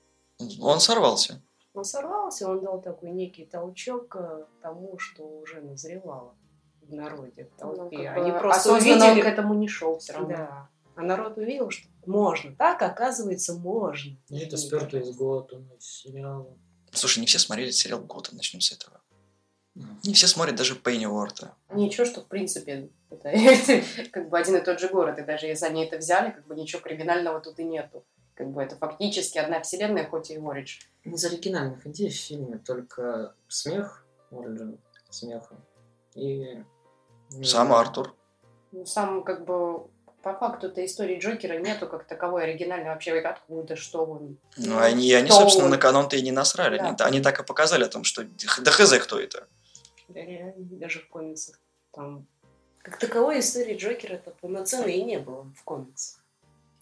Он 0.60 0.80
сорвался 0.80 1.40
он 1.74 1.84
сорвался, 1.84 2.48
он 2.48 2.60
дал 2.60 2.80
такой 2.80 3.10
некий 3.10 3.44
толчок 3.44 4.16
э, 4.16 4.44
тому, 4.62 4.96
что 4.98 5.24
уже 5.24 5.60
назревало 5.60 6.34
в 6.82 6.94
народе, 6.94 7.50
в 7.58 7.64
ну, 7.64 7.74
толпе. 7.74 8.12
Ну, 8.14 8.22
Они 8.22 8.30
просто 8.30 8.72
увидели... 8.72 9.20
к 9.20 9.26
этому 9.26 9.54
не 9.54 9.68
шел 9.68 9.98
все 9.98 10.12
равно. 10.14 10.28
Да. 10.28 10.68
А 10.96 11.02
народ 11.02 11.36
увидел, 11.36 11.70
что 11.70 11.88
можно. 12.06 12.54
Так, 12.54 12.82
оказывается, 12.82 13.54
можно. 13.54 14.16
И 14.28 14.38
это 14.38 14.56
сперто 14.56 14.98
из 14.98 15.10
Готэма, 15.16 15.74
из 15.76 15.84
сериала. 15.84 16.56
Слушай, 16.92 17.18
не 17.20 17.26
все 17.26 17.40
смотрели 17.40 17.72
сериал 17.72 18.00
Готэм, 18.00 18.36
начнем 18.36 18.60
с 18.60 18.70
этого. 18.70 19.00
Не 20.04 20.14
все 20.14 20.28
смотрят 20.28 20.54
даже 20.54 20.76
Пенни 20.76 21.06
Уорта. 21.06 21.56
Ничего, 21.72 22.04
что 22.04 22.20
в 22.20 22.26
принципе 22.26 22.90
это 23.10 23.32
как 24.12 24.28
бы 24.28 24.38
один 24.38 24.56
и 24.56 24.60
тот 24.60 24.78
же 24.78 24.88
город, 24.88 25.18
и 25.18 25.22
даже 25.22 25.46
если 25.46 25.66
они 25.66 25.84
это 25.84 25.96
взяли, 25.96 26.30
как 26.30 26.46
бы 26.46 26.54
ничего 26.54 26.80
криминального 26.80 27.40
тут 27.40 27.58
и 27.58 27.64
нету. 27.64 28.04
Как 28.34 28.50
бы 28.50 28.62
это 28.62 28.76
фактически 28.76 29.38
одна 29.38 29.60
вселенная, 29.60 30.08
хоть 30.08 30.30
и 30.30 30.38
Оридж. 30.38 30.80
Из 31.04 31.24
оригинальных 31.24 31.86
идей 31.86 32.10
в 32.10 32.14
фильме 32.14 32.58
только 32.58 33.34
смех, 33.48 34.04
Ориджин, 34.30 34.78
смеха, 35.10 35.56
и... 36.14 36.62
Сам 37.42 37.72
Артур. 37.72 38.14
Ну, 38.72 38.86
сам, 38.86 39.22
как 39.22 39.44
бы, 39.44 39.86
по 40.22 40.34
факту 40.34 40.68
этой 40.68 40.86
истории 40.86 41.18
Джокера 41.18 41.58
нету 41.58 41.86
как 41.86 42.06
таковой 42.06 42.44
оригинальной 42.44 42.88
вообще 42.88 43.18
откуда, 43.20 43.76
что 43.76 44.04
он. 44.04 44.38
Ну, 44.56 44.78
они, 44.78 45.12
они 45.12 45.30
собственно, 45.30 45.66
он... 45.66 45.70
на 45.70 45.78
канон-то 45.78 46.16
и 46.16 46.22
не 46.22 46.32
насрали. 46.32 46.78
Да. 46.78 46.88
Они, 46.88 46.96
они 47.00 47.20
так 47.20 47.40
и 47.40 47.44
показали 47.44 47.84
о 47.84 47.88
том, 47.88 48.04
что 48.04 48.24
да 48.24 48.70
хз, 48.70 48.98
кто 48.98 49.20
это. 49.20 49.46
Да, 50.08 50.20
реально, 50.20 50.54
даже 50.56 51.00
в 51.00 51.08
комиксах. 51.08 51.60
Там, 51.92 52.26
как 52.82 52.98
таковой 52.98 53.40
истории 53.40 53.76
Джокера-то 53.76 54.30
полноценной 54.40 54.94
и 54.94 55.04
не 55.04 55.18
было 55.18 55.44
в 55.56 55.62
комиксах 55.64 56.23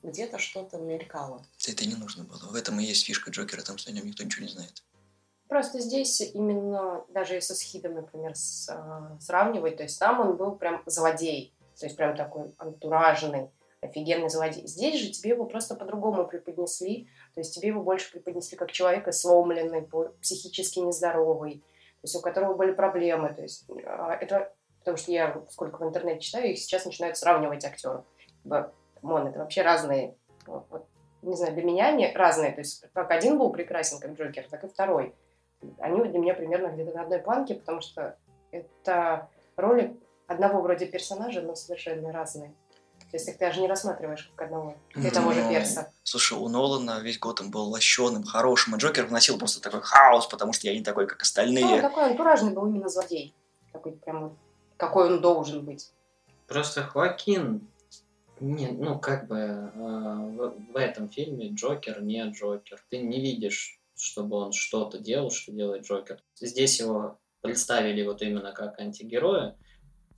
где-то 0.03 0.39
что-то 0.39 0.79
мелькало. 0.79 1.45
Это 1.67 1.87
не 1.87 1.95
нужно 1.95 2.25
было. 2.25 2.51
В 2.51 2.55
этом 2.55 2.79
и 2.81 2.85
есть 2.85 3.05
фишка 3.05 3.31
Джокера, 3.31 3.63
там, 3.63 3.79
что 3.79 3.91
о 3.91 3.95
нем 3.95 4.07
никто 4.07 4.25
ничего 4.25 4.45
не 4.45 4.53
знает. 4.53 4.83
Просто 5.49 5.81
здесь 5.81 6.21
именно, 6.21 7.05
даже 7.09 7.35
если 7.35 7.53
с 7.53 7.61
Хидом, 7.61 7.95
например, 7.95 8.35
с, 8.35 8.69
э, 8.71 9.21
сравнивать, 9.21 9.77
то 9.77 9.83
есть 9.83 9.99
там 9.99 10.21
он 10.21 10.37
был 10.37 10.53
прям 10.57 10.83
злодей, 10.87 11.55
то 11.79 11.85
есть 11.85 11.97
прям 11.97 12.17
такой 12.17 12.55
антуражный, 12.57 13.51
офигенный 13.83 14.31
злодей. 14.31 14.67
Здесь 14.67 14.99
же 14.99 15.11
тебе 15.11 15.31
его 15.31 15.45
просто 15.45 15.75
по-другому 15.75 16.27
преподнесли, 16.27 17.09
то 17.35 17.41
есть 17.41 17.55
тебе 17.55 17.69
его 17.69 17.83
больше 17.83 18.11
преподнесли 18.13 18.57
как 18.57 18.73
человека 18.73 19.13
сломленный, 19.13 19.87
психически 20.23 20.79
нездоровый, 20.79 21.57
то 21.57 22.05
есть 22.05 22.17
у 22.17 22.21
которого 22.21 22.55
были 22.55 22.73
проблемы. 22.73 23.35
То 23.35 23.43
есть 23.43 23.67
а, 23.85 24.15
это 24.15 24.55
потому 24.79 24.97
что 24.97 25.13
я 25.13 25.45
сколько 25.51 25.79
в 25.79 25.87
интернете 25.87 26.21
читаю, 26.21 26.51
их 26.51 26.59
сейчас 26.59 26.85
начинают 26.85 27.17
сравнивать 27.17 27.65
актеров. 27.65 28.05
Мон, 29.03 29.27
это 29.27 29.41
вообще 29.41 29.63
разные, 29.63 30.17
вот, 30.47 30.87
не 31.23 31.37
знаю, 31.37 31.55
для 31.55 31.63
меня 31.63 31.89
они 31.89 32.11
разные. 32.15 32.53
То 32.53 32.61
есть 32.61 32.85
как 32.93 33.11
один 33.11 33.39
был 33.39 33.51
прекрасен, 33.51 34.01
как 34.01 34.13
Джокер, 34.13 34.47
так 34.49 34.65
и 34.65 34.69
второй. 34.69 35.15
Они 35.79 36.03
для 36.03 36.19
меня 36.19 36.35
примерно 36.35 36.69
где-то 36.69 36.97
на 36.97 37.03
одной 37.03 37.19
планке, 37.19 37.55
потому 37.55 37.81
что 37.81 38.17
это 38.51 39.29
роли 39.57 39.97
одного 40.27 40.61
вроде 40.61 40.87
персонажа, 40.87 41.43
но 41.43 41.55
совершенно 41.55 42.13
разные. 42.13 42.55
То 43.11 43.19
есть 43.19 43.29
их 43.29 43.39
даже 43.39 43.61
не 43.61 43.69
рассматриваешь 43.69 44.33
как 44.35 44.47
одного 44.47 44.75
и 44.95 45.11
того 45.11 45.33
же 45.33 45.47
перса. 45.49 45.93
Слушай, 46.03 46.39
у 46.39 46.49
Нолана 46.49 46.99
весь 47.01 47.19
год 47.19 47.43
он 47.43 47.51
был 47.51 47.69
лощеным, 47.69 48.25
хорошим, 48.25 48.75
а 48.75 48.79
Джокер 48.79 49.05
вносил 49.05 49.39
просто 49.39 49.61
такой 49.61 49.83
хаос, 49.83 50.27
потому 50.27 50.55
что 50.55 50.67
я 50.67 50.75
не 50.75 50.83
такой, 50.83 51.07
как 51.07 51.21
остальные. 51.21 51.65
Ну, 51.67 51.75
он 51.75 51.81
такой 51.83 52.05
антуражный 52.05 52.53
был 52.53 52.67
именно 52.67 52.89
злодей. 52.89 53.35
Такой 53.71 53.93
прям, 53.93 54.37
какой 54.79 55.09
он 55.09 55.21
должен 55.21 55.63
быть. 55.63 55.93
Просто 56.49 56.83
Хоакин, 56.83 57.69
не, 58.43 58.69
ну, 58.69 58.99
как 58.99 59.29
бы 59.29 59.37
э, 59.37 59.71
в, 59.73 60.55
в 60.73 60.77
этом 60.77 61.09
фильме 61.09 61.51
Джокер 61.51 62.03
не 62.03 62.23
Джокер. 62.31 62.85
Ты 62.91 62.99
не 62.99 63.21
видишь, 63.21 63.81
чтобы 63.97 64.37
он 64.37 64.53
что-то 64.53 64.99
делал, 64.99 65.31
что 65.31 65.53
делает 65.53 65.85
Джокер. 65.85 66.23
Здесь 66.41 66.81
его 66.81 67.19
представили 67.41 68.03
вот 68.05 68.23
именно 68.23 68.53
как 68.53 68.79
антигероя, 68.81 69.57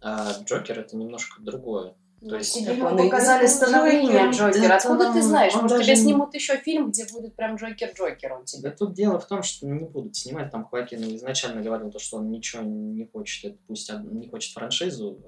а 0.01 0.33
Джокер 0.43 0.81
это 0.81 0.97
немножко 0.97 1.43
другое. 1.43 1.95
То 2.27 2.37
есть 2.37 2.55
тебе 2.55 2.75
ему 2.75 2.97
показали 2.97 3.47
становление 3.47 4.31
Джокера. 4.31 4.77
Откуда 4.77 5.13
ты 5.13 5.21
знаешь? 5.21 5.55
Может, 5.55 5.83
тебе 5.83 5.95
снимут 5.95 6.35
еще 6.35 6.57
фильм, 6.57 6.91
где 6.91 7.07
будет 7.13 7.37
прям 7.37 7.57
Джокер 7.57 7.93
Джокер 7.95 8.33
он 8.33 8.45
тебе. 8.45 8.71
Да 8.71 8.77
тут 8.77 8.95
дело 8.95 9.19
в 9.19 9.27
том, 9.27 9.43
что 9.43 9.67
не 9.67 9.81
будут 9.81 10.17
снимать. 10.17 10.51
Там 10.51 10.65
Хоакин 10.65 11.17
изначально 11.17 11.61
говорил, 11.61 11.91
то, 11.91 11.99
что 11.99 12.17
он 12.17 12.31
ничего 12.31 12.63
не 12.63 13.07
хочет, 13.07 13.61
пусть 13.67 13.93
не 14.11 14.29
хочет 14.29 14.55
франшизу. 14.55 15.21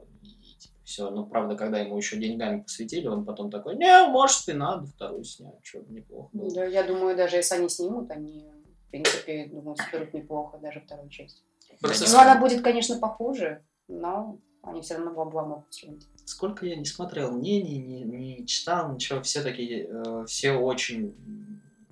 Все. 0.87 1.11
Но 1.11 1.27
правда, 1.27 1.57
когда 1.57 1.81
ему 1.81 1.97
еще 1.97 2.17
деньгами 2.17 2.61
посвятили, 2.61 3.09
он 3.09 3.25
потом 3.25 3.51
такой, 3.51 3.77
не, 3.77 4.07
может 4.07 4.49
и 4.49 4.53
надо 4.53 4.87
вторую 4.87 5.25
снять, 5.25 5.59
что 5.63 5.81
неплохо 5.89 6.29
было. 6.33 6.55
Да, 6.55 6.65
я 6.65 6.85
думаю, 6.85 7.17
даже 7.17 7.37
если 7.37 7.57
они 7.57 7.69
снимут, 7.69 8.09
они, 8.13 8.49
в 8.87 8.91
принципе, 8.93 9.47
думаю, 9.47 9.77
соберут 9.77 10.15
неплохо, 10.15 10.59
даже 10.59 10.81
вторую 10.81 11.09
часть. 11.11 11.43
Ну, 11.83 12.19
она 12.19 12.41
будет, 12.41 12.63
конечно, 12.63 13.01
похуже, 13.01 13.65
но 13.89 14.39
они 14.63 14.81
все 14.81 14.95
равно 14.95 15.11
бабла 15.13 15.45
могут 15.45 15.75
срубить. 15.75 16.07
Сколько 16.25 16.65
я 16.67 16.77
не 16.77 16.85
смотрел 16.85 17.33
мнений, 17.33 17.79
не, 17.79 18.03
не 18.03 18.47
читал, 18.47 18.93
ничего, 18.93 19.21
все 19.23 19.43
такие, 19.43 19.89
э, 19.91 20.25
все 20.29 20.53
очень 20.53 21.17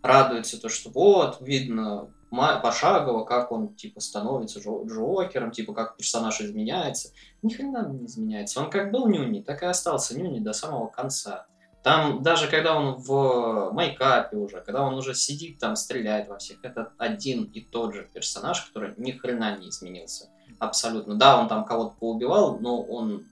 радуются, 0.03 0.61
то, 0.61 0.69
что 0.69 0.91
вот, 0.91 1.41
видно 1.41 2.15
пошагово, 2.63 3.25
как 3.25 3.53
он, 3.53 3.75
типа, 3.75 4.01
становится 4.01 4.61
Джокером, 4.61 5.51
типа, 5.51 5.75
как 5.75 5.97
персонаж 5.97 6.41
изменяется. 6.41 7.11
Ни 7.43 7.53
хрена 7.53 7.89
не 7.89 8.07
изменяется. 8.07 8.61
Он 8.61 8.71
как 8.71 8.91
был 8.91 9.07
Нюни, 9.07 9.41
так 9.41 9.63
и 9.63 9.67
остался 9.67 10.19
Нюни 10.19 10.41
до 10.41 10.53
самого 10.53 10.89
конца. 10.89 11.47
Там, 11.83 12.23
даже 12.23 12.49
когда 12.49 12.77
он 12.77 12.95
в 12.95 13.71
майкапе 13.73 14.39
уже, 14.39 14.63
когда 14.63 14.83
он 14.85 14.95
уже 14.95 15.15
сидит 15.15 15.59
там, 15.59 15.77
стреляет 15.77 16.29
во 16.29 16.39
всех, 16.39 16.65
это 16.65 16.93
один 16.97 17.45
и 17.45 17.61
тот 17.61 17.95
же 17.95 18.09
персонаж, 18.13 18.63
который 18.63 18.95
ни 18.97 19.13
хрена 19.13 19.59
не 19.59 19.69
изменился. 19.69 20.31
Абсолютно. 20.59 21.17
Да, 21.17 21.39
он 21.39 21.47
там 21.47 21.67
кого-то 21.67 21.95
поубивал, 22.01 22.59
но 22.59 22.81
он 22.83 23.27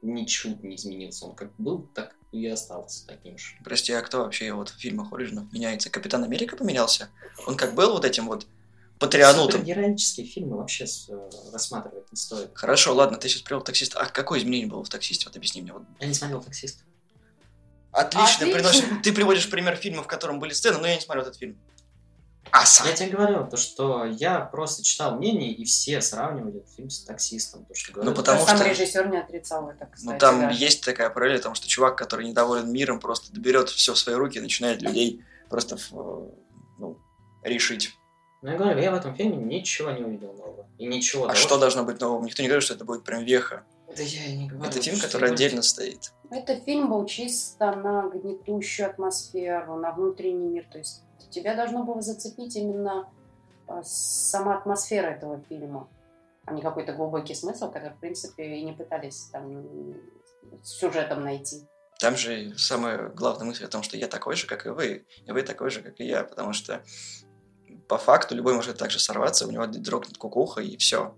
ничуть 0.00 0.62
не 0.62 0.76
изменился. 0.76 1.26
Он 1.26 1.34
как 1.34 1.54
был, 1.58 1.86
так 1.94 2.14
и 2.32 2.46
остался 2.46 3.06
таким 3.06 3.38
же. 3.38 3.56
Прости, 3.64 3.92
а 3.92 4.02
кто 4.02 4.18
вообще 4.18 4.52
вот 4.52 4.68
в 4.68 4.78
фильмах 4.78 5.12
Оригинов 5.12 5.52
меняется? 5.52 5.90
Капитан 5.90 6.24
Америка 6.24 6.56
поменялся? 6.56 7.08
Он 7.46 7.56
как 7.56 7.74
был 7.74 7.92
вот 7.92 8.04
этим 8.04 8.26
вот 8.26 8.46
патрианутом? 8.98 9.62
Героические 9.62 10.26
фильмы 10.26 10.58
вообще 10.58 10.84
э, 10.84 11.30
рассматривать 11.52 12.10
не 12.10 12.16
стоит. 12.16 12.50
Хорошо, 12.54 12.94
ладно, 12.94 13.16
ты 13.16 13.28
сейчас 13.28 13.42
привел 13.42 13.62
таксист. 13.62 13.96
А 13.96 14.06
какое 14.06 14.40
изменение 14.40 14.68
было 14.68 14.84
в 14.84 14.88
таксисте? 14.88 15.26
Вот 15.26 15.36
объясни 15.36 15.62
мне. 15.62 15.72
Вот. 15.72 15.82
Я 16.00 16.06
не 16.06 16.14
смотрел 16.14 16.42
таксист. 16.42 16.84
Отлично, 17.90 18.46
Отлично. 18.46 18.58
Приносишь, 18.58 18.84
ты 19.02 19.12
приводишь 19.12 19.48
пример 19.48 19.76
фильма, 19.76 20.02
в 20.02 20.06
котором 20.06 20.38
были 20.38 20.52
сцены, 20.52 20.78
но 20.78 20.86
я 20.86 20.96
не 20.96 21.00
смотрел 21.00 21.24
этот 21.24 21.36
фильм. 21.36 21.58
Аса. 22.52 22.88
Я 22.88 22.94
тебе 22.94 23.10
говорю, 23.10 23.46
то, 23.48 23.56
что 23.56 24.04
я 24.04 24.40
просто 24.40 24.82
читал 24.82 25.16
мнение, 25.16 25.52
и 25.52 25.64
все 25.64 26.00
сравнивали 26.00 26.58
этот 26.58 26.74
фильм 26.74 26.90
с 26.90 27.04
таксистом. 27.04 27.64
То, 27.64 27.74
что 27.74 27.92
говорят, 27.92 28.10
ну, 28.10 28.16
потому 28.16 28.40
что... 28.40 28.56
Сам 28.56 28.66
режиссер 28.66 29.08
не 29.08 29.18
отрицал 29.18 29.68
это, 29.68 29.86
кстати. 29.86 30.12
Ну, 30.12 30.18
там 30.18 30.40
даже. 30.40 30.58
есть 30.58 30.84
такая 30.84 31.10
параллель, 31.10 31.38
потому 31.38 31.54
что 31.54 31.68
чувак, 31.68 31.96
который 31.96 32.26
недоволен 32.26 32.70
миром, 32.72 33.00
просто 33.00 33.38
берет 33.38 33.68
все 33.68 33.94
в 33.94 33.98
свои 33.98 34.14
руки 34.14 34.38
и 34.38 34.40
начинает 34.40 34.82
людей 34.82 35.22
просто 35.48 35.76
ну, 36.78 36.98
решить. 37.42 37.94
Ну, 38.40 38.50
я 38.50 38.56
говорю, 38.56 38.80
я 38.80 38.92
в 38.92 38.94
этом 38.94 39.14
фильме 39.16 39.36
ничего 39.36 39.90
не 39.90 40.04
увидел 40.04 40.32
нового. 40.32 40.68
И 40.78 40.86
ничего 40.86 41.24
А 41.24 41.28
того, 41.28 41.36
что, 41.36 41.48
что 41.48 41.58
должно 41.58 41.84
быть 41.84 42.00
нового? 42.00 42.24
Никто 42.24 42.42
не 42.42 42.48
говорит, 42.48 42.64
что 42.64 42.74
это 42.74 42.84
будет 42.84 43.02
прям 43.02 43.24
веха. 43.24 43.64
Да 43.96 44.02
я 44.02 44.26
и 44.26 44.36
не 44.36 44.48
говорю. 44.48 44.70
Это 44.70 44.80
фильм, 44.80 45.00
который 45.00 45.32
отдельно 45.32 45.62
стоит. 45.62 46.12
Это 46.30 46.60
фильм 46.60 46.88
был 46.90 47.04
чисто 47.06 47.74
на 47.74 48.08
гнетущую 48.08 48.88
атмосферу, 48.88 49.76
на 49.76 49.92
внутренний 49.92 50.46
мир. 50.46 50.66
То 50.70 50.78
есть 50.78 51.02
тебя 51.30 51.54
должно 51.54 51.84
было 51.84 52.00
зацепить 52.00 52.56
именно 52.56 53.10
а, 53.66 53.82
сама 53.82 54.56
атмосфера 54.56 55.08
этого 55.08 55.40
фильма, 55.48 55.88
а 56.46 56.52
не 56.52 56.62
какой-то 56.62 56.92
глубокий 56.92 57.34
смысл, 57.34 57.70
который, 57.70 57.94
в 57.94 58.00
принципе, 58.00 58.56
и 58.56 58.64
не 58.64 58.72
пытались 58.72 59.28
там 59.32 59.94
сюжетом 60.62 61.22
найти. 61.22 61.66
Там 61.98 62.16
же 62.16 62.56
самая 62.56 63.08
главная 63.08 63.46
мысль 63.46 63.64
о 63.64 63.68
том, 63.68 63.82
что 63.82 63.96
я 63.96 64.06
такой 64.06 64.36
же, 64.36 64.46
как 64.46 64.66
и 64.66 64.70
вы, 64.70 65.04
и 65.26 65.32
вы 65.32 65.42
такой 65.42 65.70
же, 65.70 65.82
как 65.82 66.00
и 66.00 66.06
я, 66.06 66.24
потому 66.24 66.52
что 66.52 66.82
по 67.88 67.98
факту 67.98 68.34
любой 68.34 68.54
может 68.54 68.78
так 68.78 68.90
же 68.90 68.98
сорваться, 68.98 69.46
у 69.46 69.50
него 69.50 69.66
дрогнет 69.66 70.16
кукуха, 70.16 70.60
и 70.60 70.76
все. 70.76 71.14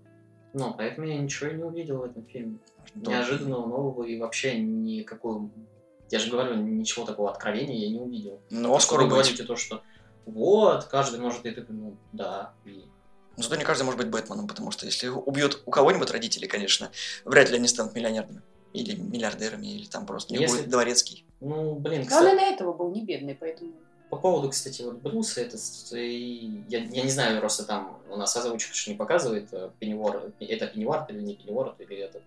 Ну, 0.53 0.73
поэтому 0.75 1.07
я 1.07 1.17
ничего 1.17 1.49
и 1.49 1.55
не 1.55 1.63
увидел 1.63 1.99
в 1.99 2.03
этом 2.03 2.25
фильме. 2.25 2.57
Да. 2.95 3.11
Неожиданного, 3.11 3.67
нового 3.67 4.03
и 4.03 4.19
вообще 4.19 4.59
никакого... 4.59 5.49
Я 6.09 6.19
же 6.19 6.29
говорю, 6.29 6.55
ничего 6.55 7.05
такого 7.05 7.31
откровения 7.31 7.77
я 7.77 7.89
не 7.89 7.99
увидел. 7.99 8.41
Но 8.49 8.77
скоро 8.79 9.03
вы 9.03 9.09
говорите 9.09 9.43
то, 9.43 9.55
что 9.55 9.81
вот, 10.25 10.85
каждый 10.85 11.19
может, 11.19 11.45
и 11.45 11.51
ты, 11.51 11.65
ну, 11.69 11.97
да. 12.11 12.53
И... 12.65 12.85
Но 13.37 13.43
зато 13.43 13.55
не 13.55 13.63
каждый 13.63 13.83
может 13.83 13.99
быть 13.99 14.09
Бэтменом, 14.09 14.47
потому 14.47 14.71
что 14.71 14.85
если 14.85 15.07
убьют 15.07 15.61
у 15.65 15.71
кого-нибудь 15.71 16.11
родителей, 16.11 16.47
конечно, 16.47 16.91
вряд 17.25 17.49
ли 17.49 17.57
они 17.57 17.67
станут 17.67 17.95
миллионерами. 17.95 18.41
Или 18.73 18.95
миллиардерами, 18.95 19.67
или 19.67 19.85
там 19.85 20.05
просто 20.05 20.33
не 20.33 20.41
если... 20.41 20.57
будет 20.57 20.69
дворецкий. 20.69 21.25
Ну, 21.41 21.75
блин, 21.75 22.05
кстати... 22.05 22.25
Он 22.25 22.33
и 22.33 22.39
до 22.39 22.45
этого 22.45 22.73
был 22.73 22.91
не 22.91 23.03
бедный, 23.03 23.35
поэтому... 23.35 23.73
По 24.09 24.17
поводу, 24.17 24.49
кстати, 24.49 24.81
вот 24.81 24.95
Брюса, 24.95 25.41
это, 25.41 25.57
я, 25.97 26.79
я 26.79 27.03
не 27.03 27.09
знаю, 27.09 27.39
просто 27.39 27.65
там 27.65 27.97
у 28.09 28.15
нас 28.15 28.35
озвучка 28.35 28.73
что 28.73 28.91
не 28.91 28.97
показывает, 28.97 29.49
э, 29.53 29.71
Пеннивор, 29.79 30.31
это 30.39 30.67
Пеннивар 30.67 31.05
или 31.09 31.21
не 31.21 31.35
Пеннивор, 31.35 31.75
или 31.79 31.97
этот. 31.97 32.21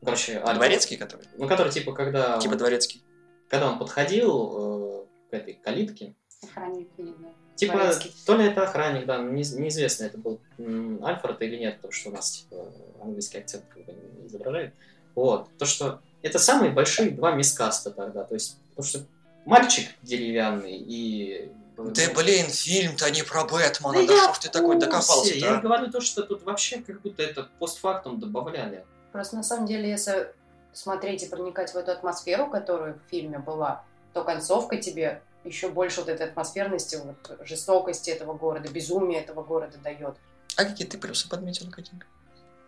Ну, 0.00 0.06
короче, 0.06 0.38
Альфа, 0.38 0.54
Дворецкий, 0.54 0.96
который? 0.96 1.26
Ну, 1.36 1.48
который, 1.48 1.72
типа, 1.72 1.92
когда... 1.92 2.38
Типа 2.38 2.56
Дворецкий. 2.56 3.02
Когда 3.48 3.70
он 3.70 3.78
подходил 3.78 4.52
э, 4.54 5.04
к 5.30 5.34
этой 5.34 5.54
калитке, 5.54 6.14
Охранник, 6.42 6.88
не 6.98 7.12
знаю. 7.12 7.34
Типа, 7.56 7.74
Дворецкий. 7.74 8.14
то 8.26 8.36
ли 8.36 8.46
это 8.46 8.62
охранник, 8.64 9.06
да, 9.06 9.18
не, 9.18 9.42
неизвестно, 9.42 10.04
это 10.04 10.18
был 10.18 10.40
Альфред 10.58 11.42
или 11.42 11.58
нет, 11.58 11.76
потому 11.76 11.92
что 11.92 12.10
у 12.10 12.12
нас 12.12 12.30
типа, 12.30 12.56
английский 13.00 13.38
акцент 13.38 13.64
как 13.68 13.84
бы 13.84 13.92
не 13.92 14.26
изображает. 14.26 14.74
Вот, 15.14 15.48
то, 15.58 15.66
что 15.66 16.00
это 16.22 16.38
самые 16.38 16.72
большие 16.72 17.10
два 17.10 17.32
мискаста 17.32 17.90
тогда, 17.90 18.24
то 18.24 18.34
есть, 18.34 18.58
потому 18.70 18.86
что 18.86 19.00
мальчик 19.44 19.88
деревянный 20.02 20.76
и 20.76 21.52
да 21.76 22.02
блин, 22.14 22.46
фильм-то 22.46 23.10
не 23.10 23.22
про 23.22 23.44
Бэтмена, 23.44 24.06
да, 24.06 24.14
да 24.14 24.24
что 24.24 24.34
ж 24.34 24.38
ты 24.40 24.48
такой 24.50 24.78
докопался 24.78 25.34
Я 25.34 25.56
говорю 25.56 25.90
то, 25.90 26.00
что 26.00 26.22
тут 26.22 26.42
вообще 26.42 26.82
как 26.82 27.00
будто 27.00 27.22
это 27.22 27.48
постфактум 27.58 28.20
добавляли. 28.20 28.84
Просто 29.10 29.36
на 29.36 29.42
самом 29.42 29.66
деле, 29.66 29.90
если 29.90 30.32
смотреть 30.72 31.22
и 31.22 31.28
проникать 31.28 31.72
в 31.72 31.76
эту 31.76 31.92
атмосферу, 31.92 32.48
которая 32.48 32.94
в 32.94 33.10
фильме 33.10 33.38
была, 33.38 33.84
то 34.12 34.22
концовка 34.22 34.76
тебе 34.76 35.22
еще 35.44 35.68
больше 35.68 36.00
вот 36.00 36.08
этой 36.08 36.26
атмосферности, 36.28 36.96
вот, 36.96 37.46
жестокости 37.46 38.10
этого 38.10 38.34
города, 38.34 38.70
безумия 38.70 39.20
этого 39.20 39.42
города 39.42 39.78
дает. 39.78 40.16
А 40.56 40.64
какие 40.64 40.86
ты 40.86 40.98
плюсы 40.98 41.28
подметила, 41.28 41.70
Катенька? 41.70 42.06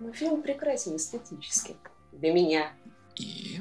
Ну, 0.00 0.12
фильм 0.12 0.42
прекрасен 0.42 0.96
эстетически. 0.96 1.76
Для 2.12 2.32
меня. 2.32 2.72
И? 3.16 3.60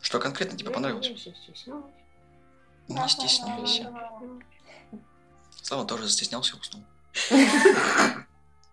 Что 0.00 0.18
конкретно 0.18 0.58
тебе 0.58 0.70
понравилось? 0.70 1.08
Не 2.88 3.08
стесняйся. 3.08 3.92
Слава 5.62 5.84
тоже 5.84 6.04
застеснялся 6.04 6.56
и 6.56 6.58
уснул. 6.58 6.82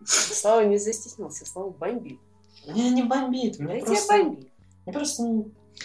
Слава 0.04 0.66
не 0.66 0.78
застеснялся, 0.78 1.46
Слава 1.46 1.70
бомбит. 1.70 2.20
Не, 2.66 2.90
не 2.92 3.04
бомбит. 3.04 3.60
Мне 3.60 3.84
просто... 3.84 4.18
бомбит. 4.18 4.50
Мне 4.86 4.94
просто 4.94 5.24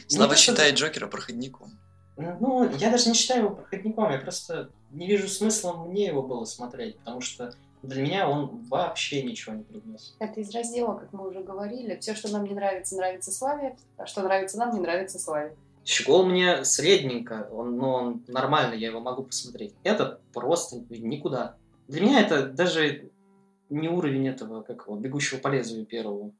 Слава 0.08 0.36
считает 0.36 0.74
Джокера 0.74 1.06
проходником. 1.06 1.78
Ну, 2.16 2.68
я 2.76 2.90
даже 2.90 3.08
не 3.08 3.14
считаю 3.14 3.44
его 3.44 3.54
проходником, 3.54 4.10
я 4.10 4.18
просто 4.18 4.70
не 4.90 5.06
вижу 5.06 5.28
смысла 5.28 5.72
мне 5.72 6.06
его 6.06 6.22
было 6.22 6.44
смотреть, 6.44 6.98
потому 6.98 7.20
что 7.20 7.54
для 7.82 8.02
меня 8.02 8.28
он 8.28 8.62
вообще 8.68 9.22
ничего 9.22 9.54
не 9.54 9.64
принес. 9.64 10.14
Это 10.18 10.40
из 10.40 10.54
раздела, 10.54 10.94
как 10.94 11.12
мы 11.12 11.28
уже 11.28 11.42
говорили. 11.42 11.98
Все, 12.00 12.14
что 12.14 12.28
нам 12.28 12.44
не 12.44 12.54
нравится, 12.54 12.96
нравится 12.96 13.32
Славе, 13.32 13.76
а 13.96 14.06
что 14.06 14.22
нравится 14.22 14.58
нам, 14.58 14.74
не 14.74 14.80
нравится 14.80 15.18
Славе. 15.18 15.56
Щегол 15.84 16.26
мне 16.26 16.64
средненько, 16.64 17.48
он, 17.50 17.76
но 17.76 17.94
он 17.94 18.24
нормально, 18.28 18.74
я 18.74 18.88
его 18.88 19.00
могу 19.00 19.24
посмотреть. 19.24 19.74
Этот 19.82 20.20
просто 20.32 20.76
никуда. 20.90 21.56
Для 21.88 22.02
меня 22.02 22.20
это 22.20 22.46
даже 22.46 23.10
не 23.68 23.88
уровень 23.88 24.28
этого, 24.28 24.62
как 24.62 24.86
его, 24.86 24.96
бегущего 24.96 25.38
по 25.38 25.48
лезвию 25.48 25.84
первого. 25.84 26.32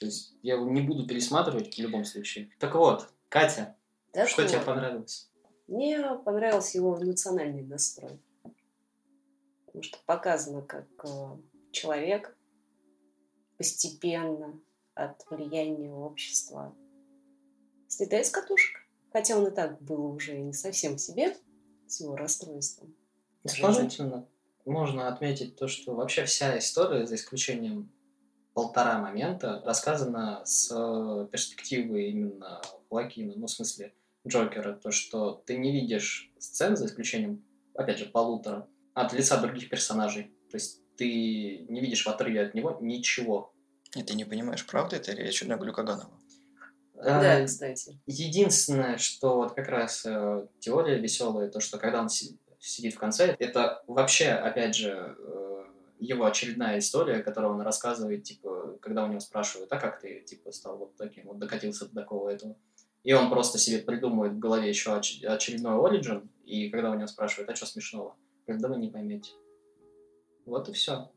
То 0.00 0.06
есть 0.06 0.34
я 0.42 0.54
его 0.54 0.68
не 0.68 0.80
буду 0.80 1.06
пересматривать 1.06 1.74
в 1.74 1.78
любом 1.78 2.04
случае. 2.04 2.50
Так 2.58 2.74
вот, 2.74 3.08
Катя, 3.28 3.76
так 4.12 4.28
что 4.28 4.46
тебе 4.48 4.60
понравилось? 4.60 5.30
Мне 5.68 6.02
понравился 6.24 6.78
его 6.78 7.00
эмоциональный 7.00 7.62
настрой 7.62 8.18
потому 9.70 9.84
что 9.84 9.98
показано, 10.04 10.62
как 10.62 10.86
э, 11.04 11.36
человек 11.70 12.36
постепенно 13.56 14.60
от 14.94 15.24
влияния 15.30 15.92
общества 15.92 16.74
слетает 17.86 18.26
с 18.26 18.30
катушек. 18.30 18.78
Хотя 19.12 19.36
он 19.36 19.46
и 19.46 19.50
так 19.50 19.80
был 19.80 20.06
уже 20.06 20.36
не 20.38 20.52
совсем 20.52 20.96
в 20.96 21.00
себе 21.00 21.36
с 21.86 22.00
его 22.00 22.16
расстройством. 22.16 22.94
Положительно 23.60 24.26
можно 24.64 25.08
отметить 25.08 25.56
то, 25.56 25.68
что 25.68 25.94
вообще 25.94 26.24
вся 26.24 26.58
история, 26.58 27.06
за 27.06 27.14
исключением 27.14 27.90
полтора 28.54 28.98
момента, 28.98 29.62
рассказана 29.64 30.42
с 30.44 30.68
перспективы 31.30 32.10
именно 32.10 32.60
Лакина, 32.90 33.34
ну, 33.36 33.46
в 33.46 33.50
смысле, 33.50 33.94
Джокера, 34.26 34.74
то, 34.74 34.90
что 34.90 35.42
ты 35.46 35.56
не 35.56 35.72
видишь 35.72 36.30
сцен, 36.38 36.76
за 36.76 36.86
исключением, 36.86 37.44
опять 37.74 37.98
же, 37.98 38.06
полутора, 38.06 38.68
от 38.94 39.12
лица 39.12 39.40
других 39.40 39.68
персонажей. 39.70 40.32
То 40.50 40.56
есть 40.56 40.82
ты 40.96 41.64
не 41.68 41.80
видишь 41.80 42.04
в 42.04 42.08
отрыве 42.08 42.42
от 42.42 42.54
него 42.54 42.76
ничего. 42.80 43.54
И 43.94 44.02
ты 44.02 44.14
не 44.14 44.24
понимаешь, 44.24 44.66
правда 44.66 44.96
это 44.96 45.12
или 45.12 45.26
очередной 45.26 45.58
Глюкаганова? 45.58 46.20
Да, 46.94 47.44
кстати. 47.44 47.98
Единственное, 48.06 48.98
что 48.98 49.36
вот 49.36 49.54
как 49.54 49.68
раз 49.68 50.04
э, 50.04 50.46
теория 50.58 50.98
веселая, 50.98 51.48
то, 51.48 51.60
что 51.60 51.78
когда 51.78 52.00
он 52.00 52.10
сидит 52.10 52.94
в 52.94 52.98
конце, 52.98 53.34
это 53.38 53.82
вообще, 53.86 54.28
опять 54.28 54.76
же, 54.76 55.16
э, 55.18 55.49
его 56.00 56.24
очередная 56.24 56.78
история, 56.78 57.22
которую 57.22 57.54
он 57.54 57.60
рассказывает, 57.60 58.24
типа, 58.24 58.78
когда 58.80 59.04
у 59.04 59.08
него 59.08 59.20
спрашивают, 59.20 59.72
а 59.72 59.78
как 59.78 60.00
ты, 60.00 60.20
типа, 60.20 60.50
стал 60.52 60.78
вот 60.78 60.96
таким, 60.96 61.26
вот 61.26 61.38
докатился 61.38 61.86
до 61.86 61.94
такого 61.94 62.30
этого. 62.30 62.56
И 63.02 63.12
он 63.12 63.30
просто 63.30 63.58
себе 63.58 63.78
придумывает 63.78 64.32
в 64.32 64.38
голове 64.38 64.68
еще 64.68 64.90
оч- 64.90 65.24
очередной 65.24 65.74
Origin, 65.74 66.28
и 66.44 66.68
когда 66.70 66.90
у 66.90 66.94
него 66.94 67.06
спрашивают, 67.06 67.50
а 67.50 67.54
что 67.54 67.66
смешного? 67.66 68.16
когда 68.50 68.68
вы 68.68 68.76
не 68.76 68.88
поймете. 68.88 69.32
Вот 70.44 70.68
и 70.68 70.72
все. 70.72 71.10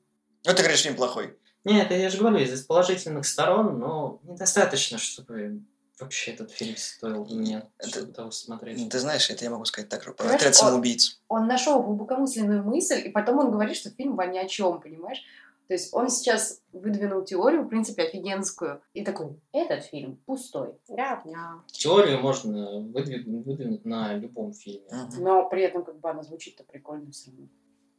Ну, 0.45 0.53
ты 0.53 0.61
говоришь, 0.61 0.83
фильм 0.83 0.95
плохой. 0.95 1.37
Нет, 1.63 1.89
я 1.91 2.09
же 2.09 2.17
говорю, 2.17 2.37
из 2.37 2.65
положительных 2.65 3.25
сторон, 3.25 3.79
но 3.79 4.19
недостаточно, 4.23 4.97
чтобы 4.97 5.61
вообще 5.99 6.31
этот 6.31 6.51
фильм 6.51 6.75
стоил 6.77 7.25
мне 7.25 7.69
это, 7.77 8.05
того 8.07 8.31
смотреть. 8.31 8.89
Ты 8.89 8.99
знаешь, 8.99 9.29
это 9.29 9.43
я 9.43 9.51
могу 9.51 9.65
сказать 9.65 9.89
так 9.89 10.03
про 10.15 10.33
отряд 10.33 10.55
самоубийц. 10.55 11.21
Он, 11.27 11.43
он 11.43 11.47
нашел 11.47 11.81
глубокомысленную 11.81 12.63
мысль, 12.63 13.01
и 13.05 13.09
потом 13.09 13.39
он 13.39 13.51
говорит, 13.51 13.77
что 13.77 13.89
фильм 13.89 14.19
ни 14.31 14.37
о 14.37 14.47
чем, 14.47 14.81
понимаешь? 14.81 15.23
То 15.67 15.75
есть 15.75 15.93
он 15.93 16.09
сейчас 16.09 16.61
выдвинул 16.73 17.23
теорию, 17.23 17.63
в 17.63 17.69
принципе, 17.69 18.03
офигенскую. 18.03 18.81
И 18.93 19.03
такой, 19.03 19.39
этот 19.53 19.85
фильм 19.85 20.17
пустой. 20.25 20.75
Ня-ня. 20.89 21.63
Теорию 21.67 22.19
можно 22.19 22.81
выдвинуть, 22.81 23.45
выдвинуть 23.45 23.85
на 23.85 24.13
любом 24.13 24.53
фильме. 24.53 24.85
Угу. 24.87 25.23
Но 25.23 25.49
при 25.49 25.63
этом 25.63 25.85
как 25.85 25.99
бы 25.99 26.09
она 26.09 26.21
звучит-то 26.21 26.63
прикольно 26.63 27.11
все 27.11 27.31
равно. 27.31 27.47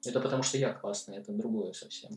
Это 0.04 0.20
потому 0.20 0.42
что 0.42 0.58
я 0.58 0.74
классный, 0.74 1.16
это 1.16 1.32
другое 1.32 1.72
совсем. 1.72 2.10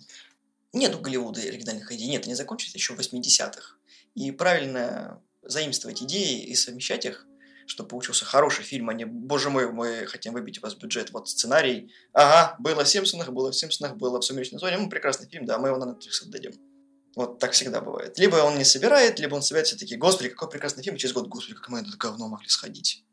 Нет 0.74 0.94
у 0.94 1.00
Голливуда 1.00 1.40
оригинальных 1.40 1.92
идей. 1.94 2.10
Нет, 2.10 2.26
они 2.26 2.36
закончились 2.36 2.76
еще 2.76 2.94
в 2.94 3.00
80-х. 3.00 3.78
И 4.16 4.32
правильно 4.32 5.22
заимствовать 5.48 6.04
идеи 6.04 6.44
и 6.44 6.56
совмещать 6.56 7.06
их– 7.06 7.26
чтобы 7.68 7.90
получился 7.90 8.26
хороший 8.26 8.64
фильм, 8.64 8.90
а 8.90 8.94
не, 8.94 9.06
боже 9.06 9.50
мой, 9.50 9.72
мы 9.72 10.06
хотим 10.08 10.34
выбить 10.34 10.60
у 10.60 10.62
вас 10.62 10.74
бюджет, 10.76 11.12
вот 11.12 11.30
сценарий, 11.30 11.92
ага, 12.14 12.56
было 12.60 12.84
в 12.84 12.88
Симпсонах, 12.88 13.32
было 13.32 13.52
в 13.52 13.56
Симпсонах, 13.56 13.98
было 13.98 14.20
в 14.20 14.24
«Сумеречной 14.24 14.60
зоне», 14.60 14.78
ну, 14.78 14.90
прекрасный 14.90 15.28
фильм, 15.28 15.46
да, 15.46 15.60
мы 15.60 15.68
его 15.68 15.78
на 15.78 15.92
Netflix 15.92 16.26
отдадим. 16.26 16.54
Вот 17.16 17.40
так 17.40 17.52
всегда 17.52 17.82
бывает. 17.82 18.18
Либо 18.20 18.38
он 18.38 18.58
не 18.58 18.64
собирает, 18.64 19.20
либо 19.20 19.36
он 19.36 19.42
собирает 19.42 19.68
все-таки, 19.68 19.98
господи, 19.98 20.30
какой 20.30 20.50
прекрасный 20.50 20.84
фильм, 20.84 20.96
и 20.96 21.00
через 21.00 21.14
год, 21.14 21.28
господи, 21.28 21.56
как 21.56 21.68
мы 21.70 21.80
это 21.80 21.90
говно 21.98 22.30
могли 22.30 22.48
сходить. 22.48 23.04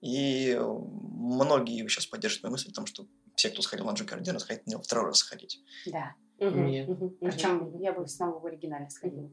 И 0.00 0.58
многие 0.60 1.86
сейчас 1.88 2.06
поддерживают 2.06 2.44
мою 2.44 2.52
мысль 2.52 2.70
о 2.70 2.74
том, 2.74 2.86
что 2.86 3.06
все, 3.34 3.50
кто 3.50 3.60
сходил 3.60 3.86
на 3.86 3.92
Джокер 3.92 4.18
один 4.18 4.34
раз, 4.34 4.44
хотят 4.44 4.66
на 4.66 4.72
него 4.72 4.82
второй 4.82 5.06
раз 5.06 5.18
сходить. 5.18 5.60
Да. 5.86 6.14
Угу. 6.38 7.18
Причем 7.20 7.78
я 7.80 7.92
бы 7.92 8.06
снова 8.06 8.38
в 8.38 8.46
оригинале 8.46 8.88
сходила. 8.88 9.30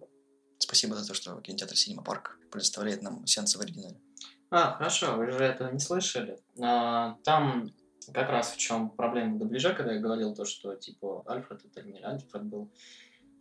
Спасибо 0.59 0.95
за 0.95 1.07
то, 1.07 1.13
что 1.13 1.39
кинотеатр 1.41 1.75
Синема 1.75 2.03
Парк 2.03 2.39
предоставляет 2.51 3.01
нам 3.01 3.25
сеансы 3.27 3.57
в 3.57 3.61
оригинале. 3.61 3.99
А, 4.49 4.73
хорошо, 4.77 5.15
вы 5.15 5.31
же 5.31 5.43
этого 5.43 5.71
не 5.71 5.79
слышали. 5.79 6.39
А, 6.61 7.17
там 7.23 7.71
как 8.13 8.29
раз 8.29 8.51
в 8.51 8.57
чем 8.57 8.89
проблема 8.89 9.37
дубляжа, 9.37 9.73
когда 9.73 9.93
я 9.93 9.99
говорил 9.99 10.33
то, 10.33 10.45
что 10.45 10.75
типа 10.75 11.23
Альфред 11.27 11.65
это 11.65 11.81
не 11.83 11.99
Альфред 12.01 12.43
был. 12.43 12.71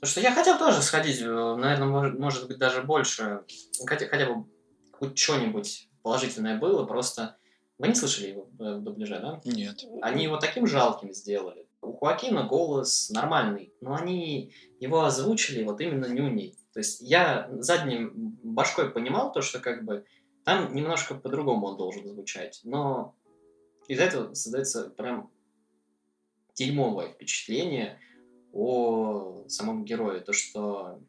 То, 0.01 0.07
что 0.07 0.21
я 0.21 0.33
хотел 0.33 0.59
тоже 0.59 0.83
сходить, 0.83 1.21
э, 1.21 1.25
наверное, 1.25 1.87
может, 1.87 2.19
может 2.19 2.49
быть 2.49 2.59
даже 2.59 2.83
больше, 2.83 3.45
хотя, 3.87 4.07
хотя 4.09 4.27
бы 4.27 4.47
хоть 4.93 5.17
что-нибудь 5.17 5.89
положительное 6.03 6.59
было, 6.59 6.85
просто 6.85 7.37
вы 7.79 7.89
не 7.89 7.95
слышали 7.95 8.29
его 8.29 8.49
в 8.59 8.81
дубляже, 8.81 9.21
да? 9.21 9.41
Нет. 9.45 9.85
Они 10.03 10.25
его 10.25 10.39
таким 10.39 10.67
жалким 10.67 11.13
сделали. 11.13 11.67
У 11.81 11.93
Хуакина 11.93 12.45
голос 12.45 13.11
нормальный, 13.11 13.73
но 13.81 13.95
они 13.95 14.53
его 14.81 15.05
озвучили 15.05 15.63
вот 15.63 15.81
именно 15.81 16.07
нюней. 16.07 16.57
То 16.77 16.81
есть 16.81 17.01
я 17.01 17.49
задним 17.53 18.13
башкой 18.43 18.91
понимал 18.91 19.33
то, 19.33 19.41
что 19.41 19.61
как 19.61 19.87
бы 19.87 20.05
там 20.45 20.75
немножко 20.75 21.15
по-другому 21.15 21.69
он 21.69 21.79
должен 21.79 22.07
звучать, 22.07 22.61
но 22.65 23.17
из 23.89 23.99
этого 23.99 24.35
создается 24.35 24.91
прям 24.91 25.31
дерьмовое 26.53 27.15
впечатление 27.15 27.99
о 28.53 29.47
самом 29.49 29.87
герое. 29.87 30.21
То, 30.21 30.35
что 30.35 31.01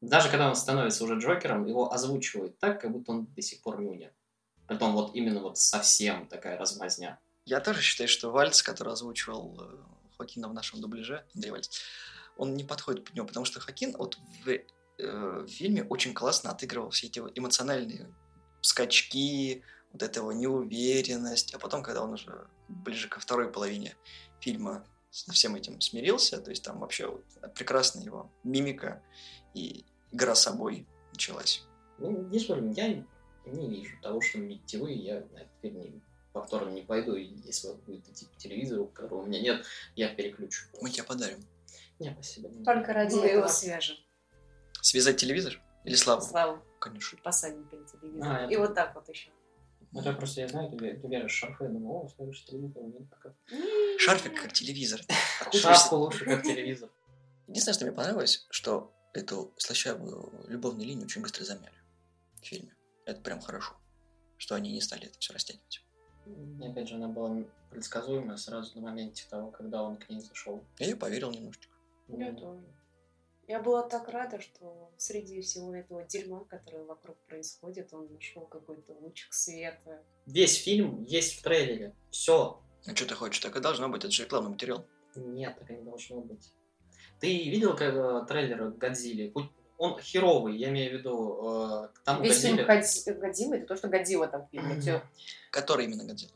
даже 0.00 0.28
когда 0.28 0.48
он 0.48 0.56
становится 0.56 1.04
уже 1.04 1.20
Джокером, 1.20 1.66
его 1.66 1.92
озвучивают 1.92 2.58
так, 2.58 2.80
как 2.80 2.90
будто 2.90 3.12
он 3.12 3.26
до 3.26 3.42
сих 3.42 3.62
пор 3.62 3.80
Нюня. 3.80 4.12
Потом 4.66 4.92
вот 4.92 5.14
именно 5.14 5.38
вот 5.38 5.56
совсем 5.56 6.26
такая 6.26 6.58
размазня. 6.58 7.20
Я 7.44 7.60
тоже 7.60 7.80
считаю, 7.80 8.08
что 8.08 8.32
Вальц, 8.32 8.60
который 8.60 8.92
озвучивал 8.92 9.56
э, 9.60 9.76
Хокина 10.18 10.48
в 10.48 10.52
нашем 10.52 10.80
дубляже, 10.80 11.24
Андрей 11.36 11.52
Вальц, 11.52 11.78
он 12.36 12.56
не 12.56 12.64
подходит 12.64 13.04
под 13.04 13.14
него, 13.14 13.28
потому 13.28 13.46
что 13.46 13.60
Хокин 13.60 13.94
вот 13.96 14.18
э, 15.02 15.44
в 15.46 15.48
фильме 15.48 15.84
очень 15.84 16.14
классно 16.14 16.50
отыгрывал 16.50 16.90
все 16.90 17.06
эти 17.08 17.18
эмоциональные 17.18 18.08
скачки, 18.60 19.62
вот 19.92 20.02
этого 20.02 20.30
неуверенность, 20.30 21.54
а 21.54 21.58
потом, 21.58 21.82
когда 21.82 22.02
он 22.02 22.12
уже 22.12 22.46
ближе 22.68 23.08
ко 23.08 23.20
второй 23.20 23.50
половине 23.50 23.96
фильма 24.40 24.84
со 25.10 25.32
всем 25.32 25.54
этим 25.54 25.80
смирился, 25.80 26.40
то 26.40 26.50
есть 26.50 26.64
там 26.64 26.80
вообще 26.80 27.06
вот 27.06 27.24
прекрасная 27.54 28.02
его 28.02 28.30
мимика 28.44 29.02
и 29.54 29.84
игра 30.10 30.34
собой 30.34 30.86
началась. 31.12 31.64
Ну, 31.98 32.22
не 32.28 32.38
спорю, 32.38 32.72
я 32.72 33.04
не 33.44 33.68
вижу 33.68 33.96
того, 34.00 34.20
что 34.20 34.38
видите 34.38 34.78
вы, 34.78 34.92
я 34.92 35.20
на 35.32 35.38
этот 35.38 35.52
фильм 35.60 35.80
не, 35.80 36.02
повторно 36.32 36.70
не 36.70 36.82
пойду, 36.82 37.14
если 37.14 37.68
он 37.68 37.76
будет 37.78 38.08
идти 38.08 38.26
по 38.26 38.40
телевизору, 38.40 38.86
которого 38.86 39.22
у 39.22 39.26
меня 39.26 39.40
нет, 39.40 39.66
я 39.96 40.08
переключу. 40.14 40.64
Мы 40.80 40.90
тебе 40.90 41.04
подарим. 41.04 41.44
Не, 41.98 42.12
спасибо. 42.14 42.48
Только 42.64 42.92
ради 42.94 43.14
Мы 43.14 43.26
его 43.26 43.48
свяжем. 43.48 43.96
Связать 44.82 45.16
телевизор? 45.16 45.60
Или 45.84 45.94
Славу? 45.94 46.22
Славу. 46.22 46.60
Конечно. 46.80 47.18
Посадим 47.22 47.64
перед 47.68 47.86
телевизором. 47.86 48.32
А, 48.32 48.52
и 48.52 48.56
вот 48.56 48.74
так 48.74 48.94
вот 48.96 49.08
еще. 49.08 49.30
Это 49.94 50.10
ну, 50.10 50.18
просто 50.18 50.40
я 50.40 50.48
знаю, 50.48 50.70
ты, 50.70 50.94
ты 50.94 51.06
вяжешь 51.06 51.32
шарфы, 51.32 51.64
я 51.64 51.70
думаю, 51.70 52.04
о, 52.04 52.08
смотришь 52.08 52.44
телевизор, 52.44 52.82
нет 52.82 53.08
пока. 53.08 53.34
Шарфик 53.98 54.40
как 54.40 54.52
телевизор. 54.52 55.00
Шапку 55.52 55.96
лучше 55.96 56.24
как 56.24 56.42
телевизор. 56.42 56.90
Единственное, 57.46 57.74
что 57.74 57.84
мне 57.84 57.94
понравилось, 57.94 58.46
что 58.50 58.92
эту 59.12 59.52
слащавую 59.56 60.32
любовную 60.48 60.86
линию 60.86 61.04
очень 61.04 61.22
быстро 61.22 61.44
замяли 61.44 61.76
в 62.40 62.44
фильме. 62.44 62.74
Это 63.06 63.20
прям 63.20 63.40
хорошо, 63.40 63.74
что 64.36 64.56
они 64.56 64.72
не 64.72 64.80
стали 64.80 65.06
это 65.06 65.18
все 65.20 65.32
растягивать. 65.32 65.84
И 66.26 66.66
опять 66.66 66.88
же, 66.88 66.96
она 66.96 67.08
была 67.08 67.44
предсказуемая 67.70 68.36
сразу 68.36 68.74
на 68.76 68.82
моменте 68.88 69.26
того, 69.30 69.50
когда 69.50 69.82
он 69.82 69.96
к 69.96 70.08
ней 70.08 70.20
зашел. 70.20 70.64
Я 70.78 70.96
поверил 70.96 71.30
немножечко. 71.30 71.72
Я 72.08 72.32
тоже. 72.32 72.64
Я 73.48 73.60
была 73.60 73.82
так 73.82 74.08
рада, 74.08 74.40
что 74.40 74.90
среди 74.96 75.40
всего 75.40 75.74
этого 75.74 76.04
дерьма, 76.04 76.44
которое 76.44 76.84
вокруг 76.84 77.16
происходит, 77.26 77.92
он 77.92 78.12
нашел 78.12 78.46
какой-то 78.46 78.92
лучик 78.94 79.32
света. 79.32 80.02
Весь 80.26 80.62
фильм 80.62 81.02
есть 81.02 81.38
в 81.38 81.42
трейлере. 81.42 81.94
Все. 82.10 82.62
А 82.86 82.94
что 82.94 83.06
ты 83.06 83.14
хочешь? 83.14 83.40
Так 83.40 83.56
и 83.56 83.60
должно 83.60 83.88
быть. 83.88 84.04
Это 84.04 84.12
же 84.12 84.24
рекламный 84.24 84.50
материал. 84.50 84.86
Нет, 85.16 85.56
так 85.58 85.70
и 85.70 85.74
не 85.74 85.82
должно 85.82 86.20
быть. 86.20 86.52
Ты 87.20 87.26
видел 87.50 87.76
как, 87.76 88.26
трейлер 88.28 88.70
Годзилли? 88.70 89.32
он 89.78 89.98
херовый, 89.98 90.56
я 90.56 90.68
имею 90.68 90.92
в 90.92 90.98
виду, 91.00 91.40
э, 91.44 91.88
к 91.92 92.02
тому 92.04 92.22
Весь 92.22 92.40
фильм 92.40 92.56
Годзилле, 92.64 93.16
Годзи- 93.16 93.20
Годзилла, 93.20 93.54
это 93.54 93.66
то, 93.66 93.76
что 93.76 93.88
Годзилла 93.88 94.28
там 94.28 94.46
в 94.46 94.50
фильме. 94.50 95.02
Который 95.50 95.86
именно 95.86 96.04
Годзилла? 96.04 96.32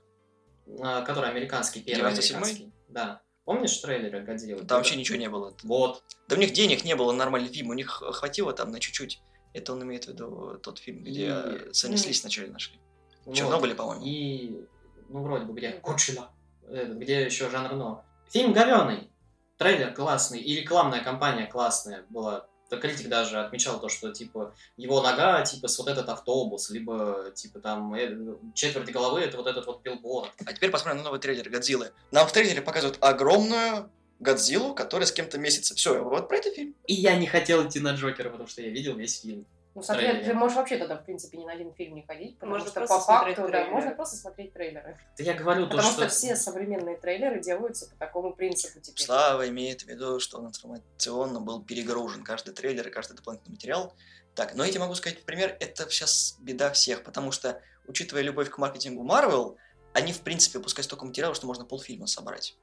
э, 0.66 1.04
который 1.06 1.30
американский, 1.30 1.80
первый 1.80 2.12
97-й? 2.12 2.34
американский. 2.34 2.72
Да. 2.88 3.22
Помнишь 3.46 3.78
трейлеры 3.78 4.22
Годзиллы? 4.22 4.64
Там 4.64 4.78
вообще 4.78 4.96
ничего 4.96 5.16
не 5.16 5.28
было. 5.30 5.56
Вот. 5.62 6.02
Да 6.28 6.34
у 6.34 6.38
них 6.38 6.52
денег 6.52 6.84
не 6.84 6.96
было 6.96 7.12
нормальный 7.12 7.48
фильм, 7.48 7.70
у 7.70 7.74
них 7.74 7.88
хватило 7.88 8.52
там 8.52 8.72
на 8.72 8.80
чуть-чуть. 8.80 9.22
Это 9.54 9.72
он 9.72 9.82
имеет 9.84 10.04
в 10.04 10.08
виду 10.08 10.58
тот 10.58 10.78
фильм, 10.78 11.02
где 11.04 11.26
И- 11.28 11.72
занеслись 11.72 12.20
вначале 12.22 12.50
нашли. 12.50 12.78
Вот. 13.24 13.36
Чернобыле, 13.36 13.74
по-моему. 13.76 14.04
И, 14.04 14.66
ну, 15.08 15.22
вроде 15.22 15.44
бы, 15.46 15.54
где 15.54 15.70
Кучина, 15.70 16.28
э, 16.68 16.92
где 16.92 17.24
еще 17.24 17.48
Жан 17.48 17.70
Рено. 17.70 18.04
Фильм 18.30 18.52
говёный, 18.52 19.10
трейлер 19.56 19.94
классный, 19.94 20.40
и 20.40 20.60
рекламная 20.60 21.02
кампания 21.04 21.46
классная 21.46 22.04
была. 22.10 22.48
Критик 22.68 23.08
даже 23.08 23.40
отмечал 23.40 23.80
то, 23.80 23.88
что, 23.88 24.12
типа, 24.12 24.54
его 24.76 25.02
нога, 25.02 25.42
типа, 25.42 25.68
с 25.68 25.78
вот 25.78 25.88
этот 25.88 26.08
автобус, 26.08 26.70
либо, 26.70 27.30
типа, 27.34 27.60
там, 27.60 27.94
э, 27.94 28.36
четверть 28.54 28.90
головы, 28.90 29.20
это 29.20 29.36
вот 29.36 29.46
этот 29.46 29.66
вот 29.66 29.82
билборд. 29.82 30.30
А 30.44 30.52
теперь 30.52 30.70
посмотрим 30.70 30.98
на 30.98 31.04
новый 31.04 31.20
трейлер 31.20 31.48
Годзиллы. 31.48 31.92
Нам 32.10 32.26
в 32.26 32.32
трейлере 32.32 32.62
показывают 32.62 32.98
огромную 33.00 33.90
Годзиллу, 34.18 34.74
которая 34.74 35.06
с 35.06 35.12
кем-то 35.12 35.38
месяца. 35.38 35.74
Все, 35.74 36.02
вот 36.02 36.28
про 36.28 36.38
это 36.38 36.50
фильм. 36.50 36.74
И 36.86 36.94
я 36.94 37.16
не 37.16 37.26
хотел 37.26 37.66
идти 37.66 37.80
на 37.80 37.92
Джокера, 37.92 38.30
потому 38.30 38.48
что 38.48 38.62
я 38.62 38.70
видел 38.70 38.96
весь 38.96 39.20
фильм. 39.20 39.46
Ну, 39.76 39.82
соответственно, 39.82 40.20
трейлере. 40.20 40.32
ты 40.32 40.38
можешь 40.38 40.56
вообще 40.56 40.78
тогда, 40.78 40.96
в 40.96 41.04
принципе, 41.04 41.36
ни 41.36 41.44
на 41.44 41.52
один 41.52 41.74
фильм 41.74 41.94
не 41.96 42.02
ходить, 42.02 42.36
потому 42.36 42.52
Можно 42.52 42.68
что 42.68 42.80
просто 42.80 42.96
по 42.96 43.02
смотреть 43.02 43.36
факту, 43.36 43.52
да, 43.52 43.58
трейлеры. 43.58 43.74
можно 43.74 43.90
просто 43.94 44.16
смотреть 44.16 44.52
трейлеры. 44.54 44.98
Да 45.18 45.24
я 45.24 45.34
говорю 45.34 45.64
то, 45.64 45.76
Потому 45.76 45.92
что... 45.92 46.00
что 46.08 46.08
все 46.08 46.34
современные 46.34 46.96
трейлеры 46.96 47.42
делаются 47.42 47.86
по 47.90 47.94
такому 47.96 48.32
принципу 48.32 48.80
теперь. 48.80 49.04
Слава 49.04 49.46
имеет 49.50 49.82
в 49.82 49.86
виду, 49.86 50.18
что 50.18 50.38
он 50.38 50.46
информационно 50.46 51.42
был 51.42 51.62
перегружен. 51.62 52.24
Каждый 52.24 52.54
трейлер 52.54 52.88
и 52.88 52.90
каждый 52.90 53.16
дополнительный 53.16 53.52
материал. 53.52 53.92
Так, 54.34 54.54
но 54.54 54.64
я 54.64 54.70
тебе 54.70 54.80
могу 54.80 54.94
сказать, 54.94 55.22
пример, 55.24 55.54
это 55.60 55.86
сейчас 55.90 56.36
беда 56.40 56.70
всех, 56.70 57.02
потому 57.02 57.30
что, 57.30 57.60
учитывая 57.86 58.22
любовь 58.22 58.48
к 58.48 58.56
маркетингу 58.56 59.04
Marvel, 59.04 59.56
они, 59.92 60.14
в 60.14 60.22
принципе, 60.22 60.56
выпускают 60.56 60.86
столько 60.86 61.04
материала, 61.04 61.34
что 61.34 61.46
можно 61.46 61.66
полфильма 61.66 62.06
собрать. 62.06 62.56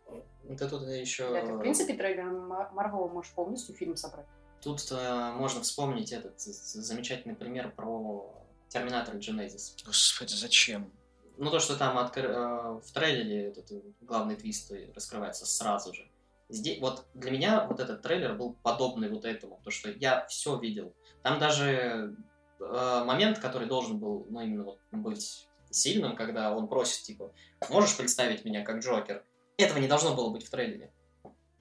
Да 0.46 0.68
тут 0.68 0.88
еще... 0.88 1.30
Да, 1.32 1.46
ты, 1.46 1.54
в 1.54 1.60
принципе, 1.60 1.94
трейлер 1.94 2.26
Марвел 2.26 3.08
можешь 3.10 3.32
полностью 3.34 3.76
фильм 3.76 3.98
собрать. 3.98 4.26
Тут 4.64 4.92
э, 4.92 5.32
можно 5.34 5.62
вспомнить 5.62 6.12
этот 6.12 6.40
замечательный 6.40 7.36
пример 7.36 7.72
про 7.76 8.34
Терминатор 8.70 9.16
Genesis. 9.16 9.74
Господи, 9.86 10.34
зачем? 10.34 10.92
Ну, 11.38 11.50
то, 11.52 11.60
что 11.60 11.76
там 11.76 11.98
откр- 11.98 12.30
э, 12.32 12.80
в 12.80 12.92
трейлере 12.94 13.48
этот 13.50 13.72
главный 14.02 14.36
твист 14.36 14.72
раскрывается 14.96 15.46
сразу 15.46 15.94
же. 15.94 16.08
Здесь, 16.50 16.80
вот 16.80 17.06
для 17.14 17.32
меня 17.32 17.66
вот 17.68 17.80
этот 17.80 18.02
трейлер 18.02 18.36
был 18.36 18.54
подобный 18.64 19.10
вот 19.10 19.26
этому, 19.26 19.60
то 19.64 19.72
что 19.72 19.90
я 19.92 20.26
все 20.28 20.58
видел. 20.60 20.94
Там 21.24 21.40
даже 21.40 22.16
э, 22.60 23.04
момент, 23.06 23.40
который 23.40 23.68
должен 23.68 23.98
был, 24.00 24.28
ну, 24.30 24.42
именно 24.42 24.64
вот 24.64 24.80
быть 24.92 25.48
сильным, 25.72 26.16
когда 26.16 26.56
он 26.56 26.68
просит, 26.68 27.04
типа, 27.04 27.34
можешь 27.70 27.98
представить 27.98 28.46
меня 28.46 28.64
как 28.64 28.80
Джокер? 28.84 29.26
Этого 29.58 29.80
не 29.80 29.88
должно 29.88 30.16
было 30.16 30.30
быть 30.30 30.46
в 30.46 30.50
трейлере. 30.50 30.94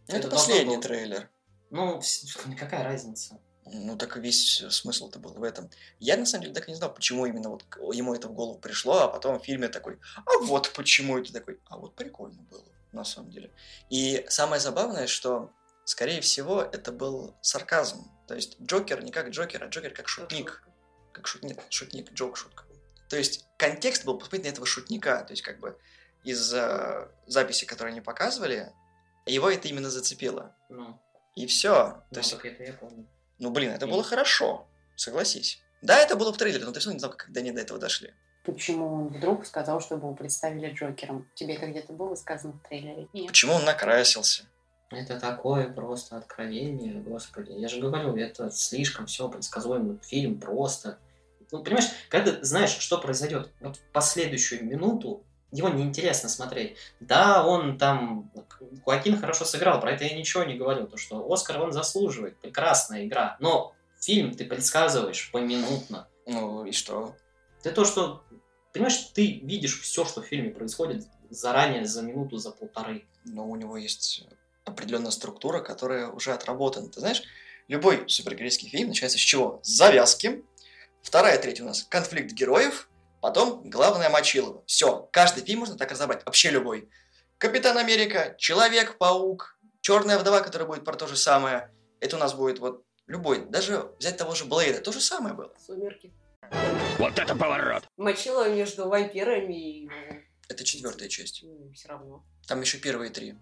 Это, 0.07 0.19
Это 0.29 0.31
последний 0.31 0.77
было- 0.77 0.83
трейлер. 0.83 1.31
Ну, 1.73 2.03
какая 2.59 2.85
разница? 2.85 3.41
Ну, 3.65 3.97
так 3.97 4.19
и 4.19 4.21
весь 4.21 4.63
смысл-то 4.69 5.19
был 5.19 5.33
в 5.33 5.43
этом. 5.43 5.71
Я, 5.99 6.19
на 6.19 6.27
самом 6.27 6.43
деле, 6.43 6.55
так 6.55 6.69
и 6.69 6.71
не 6.71 6.77
знал, 6.77 6.93
почему 6.93 7.25
именно 7.25 7.49
вот 7.49 7.65
ему 7.95 8.15
это 8.15 8.29
в 8.29 8.35
голову 8.35 8.59
пришло, 8.59 8.99
а 8.99 9.09
потом 9.09 9.41
в 9.41 9.45
фильме 9.45 9.69
такой, 9.69 9.99
а 10.27 10.39
вот 10.43 10.71
почему 10.75 11.19
это 11.19 11.33
такой, 11.33 11.61
а 11.71 11.79
вот 11.79 11.95
прикольно 11.95 12.43
было, 12.43 12.67
на 12.93 13.05
самом 13.05 13.31
деле. 13.31 13.51
И 13.89 14.27
самое 14.29 14.61
забавное, 14.61 15.07
что, 15.07 15.51
скорее 15.87 16.21
всего, 16.21 16.61
это 16.61 16.93
был 16.93 17.35
сарказм. 17.41 18.05
То 18.29 18.35
есть 18.35 18.61
Джокер 18.61 19.03
не 19.03 19.11
как 19.11 19.31
Джокер, 19.31 19.65
а 19.65 19.69
Джокер 19.69 19.95
как 19.95 20.09
шутник. 20.09 20.69
Как 21.13 21.27
шутник, 21.27 21.59
шутник, 21.71 22.13
Джок, 22.13 22.37
шутка. 22.37 22.65
То 23.09 23.17
есть 23.17 23.47
контекст 23.57 24.05
был 24.05 24.19
посмотреть 24.19 24.45
на 24.45 24.49
этого 24.51 24.67
шутника. 24.67 25.25
То 25.25 25.33
есть 25.33 25.43
как 25.43 25.59
бы 25.59 25.79
из 26.23 26.53
э, 26.53 27.09
записи, 27.27 27.65
которые 27.65 27.93
они 27.93 28.03
показывали, 28.03 28.73
его 29.25 29.51
это 29.51 29.69
именно 29.69 29.89
зацепило. 29.89 30.55
Ну, 30.69 31.01
И 31.35 31.47
все. 31.47 31.73
То 31.73 32.05
ну, 32.11 32.19
есть 32.19 32.31
так 32.33 32.45
это 32.45 32.63
я 32.65 32.73
помню. 32.75 33.07
ну, 33.39 33.51
блин, 33.51 33.71
это 33.73 33.87
И- 33.87 33.91
было 33.91 34.03
хорошо, 34.03 34.67
согласись. 34.97 35.61
Да, 35.81 35.99
это 35.99 36.15
было 36.17 36.33
в 36.33 36.37
трейлере, 36.37 36.65
но 36.65 36.73
ты 36.73 36.81
все 36.81 36.89
равно 36.91 36.97
не 36.97 37.01
знал, 37.01 37.13
когда 37.17 37.41
они 37.41 37.51
до 37.51 37.61
этого 37.61 37.79
дошли. 37.81 38.13
Почему 38.45 38.93
он 38.93 39.09
вдруг 39.09 39.47
сказал, 39.47 39.81
что 39.81 39.95
его 39.97 40.15
представили 40.15 40.73
Джокером? 40.73 41.29
Тебе 41.35 41.55
это 41.55 41.67
где-то 41.67 41.93
было 41.93 42.15
сказано 42.17 42.53
в 42.55 42.69
трейлере? 42.69 43.09
Нет. 43.13 43.29
Почему 43.29 43.55
он 43.55 43.65
накрасился? 43.65 44.45
Это 44.91 45.19
такое 45.19 45.73
просто 45.73 46.17
откровение, 46.19 47.01
господи. 47.01 47.53
Я 47.53 47.69
же 47.69 47.81
говорю, 47.81 48.15
это 48.17 48.51
слишком 48.51 49.07
все 49.07 49.29
предсказуемо. 49.29 49.99
Фильм 50.03 50.39
просто. 50.39 50.99
Ну, 51.51 51.63
понимаешь, 51.63 51.89
когда 52.09 52.33
ты 52.33 52.45
знаешь, 52.45 52.71
что 52.77 52.99
произойдет, 52.99 53.51
вот 53.61 53.77
в 53.77 53.83
последующую 53.93 54.65
минуту 54.65 55.25
его 55.53 55.69
неинтересно 55.69 56.29
смотреть. 56.29 56.77
Да, 56.99 57.47
он 57.47 57.79
там... 57.79 58.33
Хуакин 58.85 59.21
хорошо 59.21 59.45
сыграл, 59.45 59.81
про 59.81 59.93
это 59.93 60.05
я 60.05 60.17
ничего 60.17 60.45
не 60.45 60.55
говорю. 60.55 60.87
То, 60.87 60.97
что 60.97 61.31
Оскар 61.31 61.61
он 61.61 61.73
заслуживает. 61.73 62.41
Прекрасная 62.41 63.07
игра. 63.07 63.37
Но 63.39 63.75
фильм 64.01 64.35
ты 64.35 64.45
предсказываешь 64.47 65.31
поминутно. 65.31 66.09
Ну 66.27 66.65
и 66.65 66.73
что? 66.73 67.15
Ты 67.63 67.71
то, 67.71 67.85
что... 67.85 68.25
Понимаешь, 68.73 68.97
ты 69.13 69.41
видишь 69.41 69.81
все, 69.83 70.07
что 70.07 70.23
в 70.23 70.27
фильме 70.27 70.51
происходит 70.51 71.07
заранее, 71.29 71.85
за 71.85 72.01
минуту, 72.03 72.39
за 72.39 72.51
полторы. 72.51 73.05
Ну, 73.25 73.51
у 73.51 73.57
него 73.57 73.77
есть 73.77 74.27
определенная 74.65 75.11
структура, 75.11 75.61
которая 75.61 76.09
уже 76.09 76.33
отработана. 76.33 76.89
Ты 76.89 77.01
знаешь, 77.01 77.23
любой 77.69 78.09
супергеройский 78.09 78.71
фильм 78.71 78.89
начинается 78.89 79.19
с 79.19 79.21
чего? 79.21 79.61
С 79.63 79.69
завязки. 79.69 80.43
Вторая 81.03 81.39
треть 81.39 81.61
у 81.61 81.65
нас 81.65 81.83
конфликт 81.83 82.33
героев. 82.33 82.89
Потом 83.23 83.63
главное 83.71 84.11
Мочилово. 84.11 84.65
Все, 84.67 85.09
каждый 85.13 85.45
фильм 85.45 85.61
можно 85.61 85.79
так 85.79 85.93
разобрать. 85.93 86.27
Вообще 86.27 86.51
любой. 86.51 86.91
Капитан 87.39 87.79
Америка, 87.79 88.35
Человек-паук, 88.37 89.61
Черная 89.81 90.19
вдова, 90.19 90.41
которая 90.41 90.67
будет 90.67 90.85
про 90.85 90.97
то 90.97 91.07
же 91.07 91.17
самое. 91.17 91.71
Это 92.01 92.17
у 92.17 92.19
нас 92.19 92.35
будет 92.35 92.59
вот 92.59 92.85
любой. 93.07 93.47
Даже 93.47 93.95
взять 94.01 94.17
того 94.17 94.35
же 94.35 94.45
Блейда, 94.45 94.81
то 94.81 94.91
же 94.91 95.01
самое 95.01 95.37
было. 95.37 95.55
Сумерки. 95.65 96.13
Вот 96.99 97.17
это 97.17 97.37
поворот! 97.37 97.85
Мочила 97.97 98.53
между 98.53 98.89
вампирами 98.89 99.85
и... 99.85 99.91
Это 100.49 100.65
четвертая 100.65 101.09
часть. 101.09 101.45
все 101.75 101.89
равно. 101.89 102.25
Там 102.49 102.61
еще 102.61 102.79
первые 102.79 103.13
три. 103.13 103.37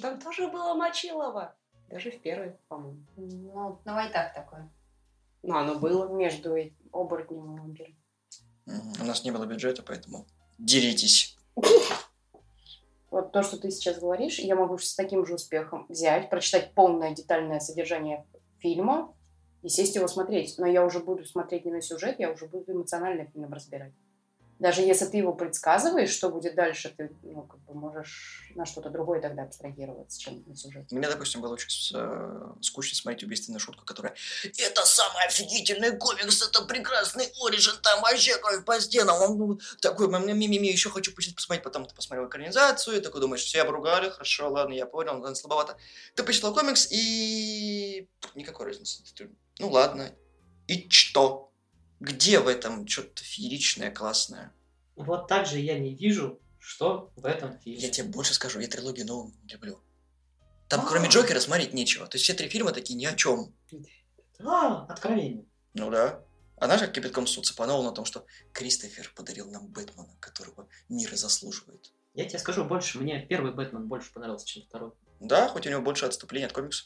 Там 0.00 0.20
тоже 0.20 0.46
было 0.46 0.74
Мочилово. 0.74 1.56
Даже 1.88 2.12
в 2.12 2.22
первой, 2.22 2.52
по-моему. 2.68 3.04
Ну, 3.16 3.80
на 3.84 3.94
вайтах 3.94 4.32
такое. 4.34 4.72
Ну, 5.42 5.56
оно 5.56 5.80
было. 5.80 6.08
Между 6.14 6.54
оборотнем 6.92 7.56
и 7.56 7.58
вампиром. 7.58 8.03
У 8.66 9.04
нас 9.04 9.24
не 9.24 9.30
было 9.30 9.46
бюджета, 9.46 9.82
поэтому 9.82 10.26
деритесь. 10.58 11.36
Вот 13.10 13.30
то, 13.32 13.42
что 13.42 13.56
ты 13.58 13.70
сейчас 13.70 13.98
говоришь, 13.98 14.38
я 14.38 14.56
могу 14.56 14.76
с 14.78 14.94
таким 14.94 15.24
же 15.24 15.34
успехом 15.34 15.86
взять, 15.88 16.30
прочитать 16.30 16.74
полное 16.74 17.14
детальное 17.14 17.60
содержание 17.60 18.26
фильма 18.58 19.14
и 19.62 19.68
сесть 19.68 19.94
его 19.94 20.08
смотреть. 20.08 20.56
Но 20.58 20.66
я 20.66 20.84
уже 20.84 20.98
буду 20.98 21.24
смотреть 21.24 21.64
не 21.64 21.72
на 21.72 21.80
сюжет, 21.80 22.18
я 22.18 22.32
уже 22.32 22.46
буду 22.46 22.72
эмоционально 22.72 23.26
фильм 23.26 23.52
разбирать. 23.52 23.92
Даже 24.58 24.82
если 24.82 25.06
ты 25.06 25.16
его 25.16 25.32
предсказываешь, 25.32 26.10
что 26.10 26.30
будет 26.30 26.54
дальше, 26.54 26.94
ты 26.96 27.10
ну, 27.22 27.42
как 27.42 27.60
бы 27.60 27.74
можешь 27.74 28.50
на 28.54 28.64
что-то 28.64 28.88
другое 28.90 29.20
тогда 29.20 29.42
абстрагироваться, 29.42 30.20
чем 30.20 30.44
на 30.46 30.56
сюжет. 30.56 30.90
Мне, 30.92 31.08
допустим, 31.08 31.40
было 31.40 31.54
очень 31.54 31.96
э, 31.96 32.52
скучно 32.60 32.96
смотреть 32.96 33.24
убийственную 33.24 33.60
шутку, 33.60 33.84
которая 33.84 34.14
«Это 34.58 34.86
самый 34.86 35.26
офигительный 35.26 35.96
комикс, 35.96 36.46
это 36.46 36.64
прекрасный 36.64 37.26
оригин, 37.44 37.80
там 37.82 38.00
вообще 38.02 38.36
кровь 38.36 38.64
по 38.64 38.80
стенам». 38.80 39.20
Он 39.22 39.38
ну, 39.38 39.58
такой, 39.80 40.08
ми-ми-ми, 40.08 40.68
еще 40.68 40.90
хочу 40.90 41.12
посмотреть. 41.14 41.64
Потом 41.64 41.86
ты 41.86 41.94
посмотрел 41.94 42.28
экранизацию, 42.28 42.98
и 42.98 43.00
такой 43.00 43.20
думаешь, 43.20 43.42
все 43.42 43.62
обругали, 43.62 44.10
хорошо, 44.10 44.50
ладно, 44.50 44.72
я 44.72 44.86
понял, 44.86 45.18
но 45.18 45.34
слабовато. 45.34 45.76
Ты 46.14 46.22
почитал 46.22 46.54
комикс, 46.54 46.88
и 46.90 48.08
никакой 48.34 48.66
разницы. 48.66 49.02
Ну 49.58 49.70
ладно, 49.70 50.14
и 50.66 50.88
что? 50.90 51.53
Где 52.04 52.38
в 52.38 52.48
этом 52.48 52.86
что-то 52.86 53.24
фееричное, 53.24 53.90
классное? 53.90 54.52
Вот 54.94 55.26
так 55.26 55.46
же 55.46 55.58
я 55.58 55.78
не 55.78 55.94
вижу, 55.94 56.38
что 56.58 57.10
в 57.16 57.24
этом 57.24 57.58
фильме. 57.58 57.80
Я 57.80 57.90
тебе 57.90 58.08
больше 58.08 58.34
скажу, 58.34 58.60
я 58.60 58.68
трилогию 58.68 59.06
не 59.06 59.52
люблю. 59.52 59.80
Там, 60.68 60.80
А. 60.80 60.86
кроме 60.86 61.08
Джокера, 61.08 61.40
смотреть 61.40 61.72
нечего. 61.72 62.06
То 62.06 62.16
есть 62.16 62.24
все 62.24 62.34
три 62.34 62.48
фильма 62.48 62.72
такие 62.72 62.94
ни 62.94 63.06
о 63.06 63.14
чем. 63.14 63.54
А, 64.38 64.84
откровение. 64.84 65.46
Ну 65.72 65.90
да. 65.90 66.22
А 66.58 66.66
знаешь, 66.66 66.82
как 66.82 66.92
кипятком 66.92 67.26
суд 67.26 67.46
цепанул 67.46 67.82
на 67.82 67.92
том, 67.92 68.04
что 68.04 68.26
Кристофер 68.52 69.10
подарил 69.16 69.50
нам 69.50 69.66
Бэтмена, 69.68 70.14
которого 70.20 70.68
мир 70.90 71.14
заслуживает. 71.16 71.90
Я 72.12 72.26
тебе 72.26 72.38
скажу 72.38 72.64
больше, 72.64 72.98
мне 72.98 73.24
первый 73.26 73.52
Бэтмен 73.54 73.88
больше 73.88 74.12
понравился, 74.12 74.46
чем 74.46 74.62
второй. 74.64 74.92
Да, 75.20 75.48
хоть 75.48 75.66
у 75.66 75.70
него 75.70 75.80
больше 75.80 76.04
отступлений 76.04 76.46
от 76.46 76.52
комикса. 76.52 76.84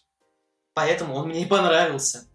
Поэтому 0.74 1.16
он 1.16 1.28
мне 1.28 1.42
и 1.42 1.46
понравился. 1.46 2.28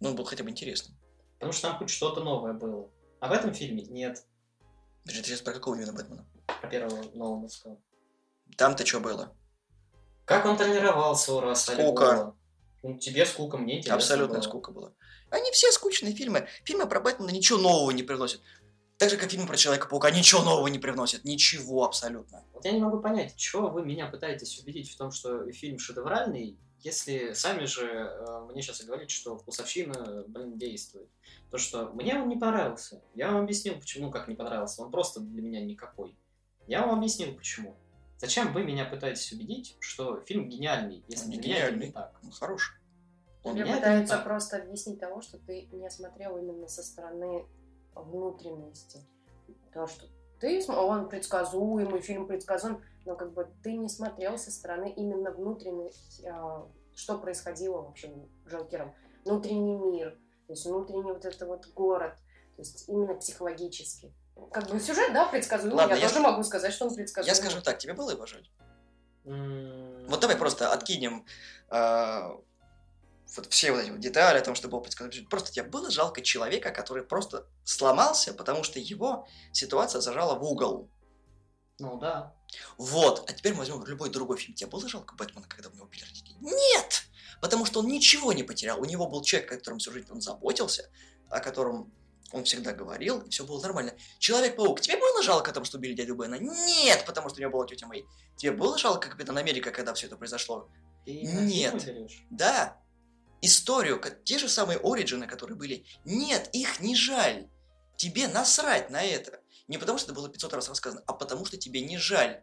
Но 0.00 0.08
он 0.10 0.16
был 0.16 0.24
хотя 0.24 0.42
бы 0.42 0.48
интересным. 0.50 0.96
Потому 1.34 1.52
что 1.52 1.68
там 1.68 1.78
хоть 1.78 1.90
что-то 1.90 2.22
новое 2.22 2.52
было. 2.52 2.90
А 3.20 3.28
в 3.28 3.32
этом 3.32 3.52
фильме 3.54 3.82
нет. 3.84 4.24
Подожди, 5.02 5.22
ты 5.22 5.28
сейчас 5.28 5.40
про 5.40 5.52
какого 5.52 5.74
именно 5.74 5.92
Бэтмена? 5.92 6.26
Про 6.60 6.68
первого 6.68 7.02
Нолановского. 7.14 7.78
Там-то 8.56 8.86
что 8.86 9.00
было? 9.00 9.36
Как 10.24 10.46
он 10.46 10.56
тренировался 10.56 11.34
у 11.34 11.40
Расса? 11.40 11.74
Львова. 11.74 12.36
Ну, 12.82 12.98
тебе 12.98 13.24
скука, 13.26 13.56
мне 13.56 13.78
интересно 13.78 13.96
Абсолютно 13.96 14.34
было. 14.36 14.42
скука 14.42 14.70
была. 14.72 14.92
Они 15.30 15.50
все 15.52 15.72
скучные 15.72 16.14
фильмы. 16.14 16.48
Фильмы 16.64 16.86
про 16.86 17.00
Бэтмена 17.00 17.30
ничего 17.30 17.58
нового 17.58 17.90
не 17.90 18.02
приносят. 18.02 18.40
Так 18.98 19.10
же, 19.10 19.16
как 19.16 19.30
фильмы 19.30 19.46
про 19.46 19.56
Человека-паука 19.56 20.10
ничего 20.10 20.42
нового 20.42 20.68
не 20.68 20.78
привносят. 20.78 21.24
Ничего 21.24 21.84
абсолютно. 21.84 22.44
Вот 22.52 22.64
я 22.64 22.72
не 22.72 22.80
могу 22.80 23.00
понять, 23.00 23.34
чего 23.36 23.68
вы 23.68 23.84
меня 23.84 24.06
пытаетесь 24.06 24.60
убедить 24.60 24.92
в 24.92 24.96
том, 24.96 25.10
что 25.10 25.50
фильм 25.50 25.78
шедевральный, 25.78 26.58
если 26.84 27.32
сами 27.32 27.64
же 27.64 27.86
э, 27.86 28.40
мне 28.50 28.60
сейчас 28.60 28.82
и 28.82 28.86
говорите, 28.86 29.14
что 29.14 29.38
вкусовщина, 29.38 30.24
блин, 30.28 30.58
действует. 30.58 31.08
То, 31.50 31.56
что 31.56 31.88
мне 31.94 32.14
он 32.14 32.28
не 32.28 32.36
понравился. 32.36 33.02
Я 33.14 33.32
вам 33.32 33.44
объяснил, 33.44 33.74
почему 33.80 34.10
как 34.10 34.28
не 34.28 34.34
понравился. 34.34 34.82
Он 34.82 34.90
просто 34.90 35.20
для 35.20 35.40
меня 35.40 35.64
никакой. 35.64 36.14
Я 36.66 36.86
вам 36.86 36.98
объяснил, 36.98 37.34
почему. 37.34 37.74
Зачем 38.18 38.52
вы 38.52 38.64
меня 38.64 38.84
пытаетесь 38.84 39.32
убедить, 39.32 39.76
что 39.80 40.20
фильм 40.20 40.48
гениальный, 40.48 41.02
если 41.08 41.32
это 41.32 41.42
гениальный. 41.42 41.86
не 41.86 41.92
так? 41.92 42.18
Он 42.22 42.30
хороший. 42.30 42.76
Он 43.42 43.54
Тебе 43.56 43.74
пытаются 43.74 44.16
так. 44.16 44.24
просто 44.24 44.58
объяснить 44.58 45.00
того, 45.00 45.22
что 45.22 45.38
ты 45.38 45.66
не 45.72 45.88
смотрел 45.90 46.36
именно 46.36 46.68
со 46.68 46.82
стороны 46.82 47.46
внутренности. 47.94 49.00
То, 49.72 49.86
что 49.86 50.04
ты, 50.38 50.62
он 50.70 51.08
предсказуемый, 51.08 52.02
фильм 52.02 52.26
предсказуем, 52.26 52.82
но 53.04 53.16
как 53.16 53.32
бы 53.32 53.48
ты 53.62 53.72
не 53.76 53.88
смотрел 53.88 54.38
со 54.38 54.50
стороны 54.50 54.92
именно 54.96 55.30
внутренности, 55.30 56.26
а, 56.26 56.66
что 56.94 57.18
происходило 57.18 57.82
вообще 57.82 58.08
с 58.08 58.50
Джокером. 58.50 58.94
Внутренний 59.24 59.76
мир, 59.76 60.18
то 60.46 60.52
есть 60.52 60.64
внутренний 60.66 61.12
вот 61.12 61.24
это 61.24 61.46
вот 61.46 61.66
город, 61.74 62.14
то 62.56 62.62
есть 62.62 62.88
именно 62.88 63.14
психологически. 63.14 64.12
Как 64.52 64.68
бы 64.68 64.80
сюжет, 64.80 65.12
да, 65.12 65.26
предсказуемый. 65.26 65.76
Ладно, 65.78 65.94
я, 65.94 66.00
я 66.00 66.08
тоже 66.08 66.20
могу 66.20 66.42
сказать, 66.42 66.72
что 66.72 66.86
он 66.86 66.94
предсказуемый. 66.94 67.36
Я 67.36 67.42
скажу 67.42 67.62
так, 67.62 67.78
тебе 67.78 67.94
было 67.94 68.10
его 68.10 68.26
жаль? 68.26 68.48
М, 69.24 70.06
Вот 70.08 70.20
давай 70.20 70.36
просто 70.36 70.72
откинем 70.72 71.24
э, 71.70 72.20
вот 73.36 73.46
все 73.46 73.72
вот 73.72 73.80
эти 73.80 73.90
вот 73.90 74.00
детали 74.00 74.38
о 74.38 74.42
том, 74.42 74.54
что 74.54 74.68
был 74.68 74.80
предсказуемый. 74.80 75.28
Просто 75.28 75.52
тебе 75.52 75.64
было 75.64 75.90
жалко 75.90 76.20
человека, 76.20 76.70
который 76.70 77.02
просто 77.04 77.46
сломался, 77.64 78.34
потому 78.34 78.64
что 78.64 78.78
его 78.78 79.26
ситуация 79.52 80.00
зажала 80.00 80.34
в 80.38 80.44
угол. 80.44 80.88
Ну 81.78 81.98
да. 81.98 82.34
Вот, 82.78 83.28
а 83.28 83.32
теперь 83.32 83.52
мы 83.52 83.58
возьмем 83.58 83.84
любой 83.84 84.10
другой 84.10 84.38
фильм. 84.38 84.54
Тебе 84.54 84.70
было 84.70 84.88
жалко 84.88 85.14
Бэтмена, 85.16 85.46
когда 85.48 85.68
у 85.68 85.72
него 85.72 85.84
убили 85.86 86.04
родителей? 86.04 86.36
Нет! 86.40 87.04
Потому 87.40 87.66
что 87.66 87.80
он 87.80 87.88
ничего 87.88 88.32
не 88.32 88.42
потерял. 88.42 88.80
У 88.80 88.84
него 88.84 89.08
был 89.08 89.22
человек, 89.22 89.52
о 89.52 89.56
котором 89.56 89.78
всю 89.78 89.92
жизнь 89.92 90.06
он 90.10 90.20
заботился, 90.20 90.88
о 91.30 91.40
котором 91.40 91.92
он 92.32 92.44
всегда 92.44 92.72
говорил, 92.72 93.20
и 93.20 93.30
все 93.30 93.44
было 93.44 93.60
нормально. 93.60 93.94
Человек-паук, 94.18 94.80
тебе 94.80 94.96
было 94.96 95.22
жалко 95.22 95.50
о 95.50 95.54
том, 95.54 95.64
что 95.64 95.78
убили 95.78 95.94
дядю 95.94 96.14
Бена? 96.14 96.36
Нет, 96.36 97.04
потому 97.06 97.28
что 97.28 97.38
у 97.38 97.40
него 97.40 97.52
была 97.52 97.66
тетя 97.66 97.86
Мэй. 97.86 98.04
Тебе 98.36 98.52
было 98.52 98.78
жалко 98.78 99.08
Капитан 99.08 99.36
Америка, 99.36 99.70
когда 99.70 99.94
все 99.94 100.06
это 100.06 100.16
произошло? 100.16 100.68
Ты 101.04 101.22
Нет. 101.22 101.86
Да. 102.30 102.80
Историю, 103.40 104.00
те 104.24 104.38
же 104.38 104.48
самые 104.48 104.80
Ориджины, 104.82 105.26
которые 105.26 105.56
были. 105.56 105.84
Нет, 106.04 106.48
их 106.52 106.80
не 106.80 106.96
жаль. 106.96 107.48
Тебе 107.96 108.26
насрать 108.26 108.90
на 108.90 109.02
это. 109.02 109.40
Не 109.68 109.78
потому, 109.78 109.98
что 109.98 110.12
это 110.12 110.20
было 110.20 110.28
500 110.28 110.52
раз 110.52 110.68
рассказано, 110.68 111.02
а 111.06 111.12
потому, 111.14 111.44
что 111.44 111.56
тебе 111.56 111.80
не 111.80 111.98
жаль. 111.98 112.42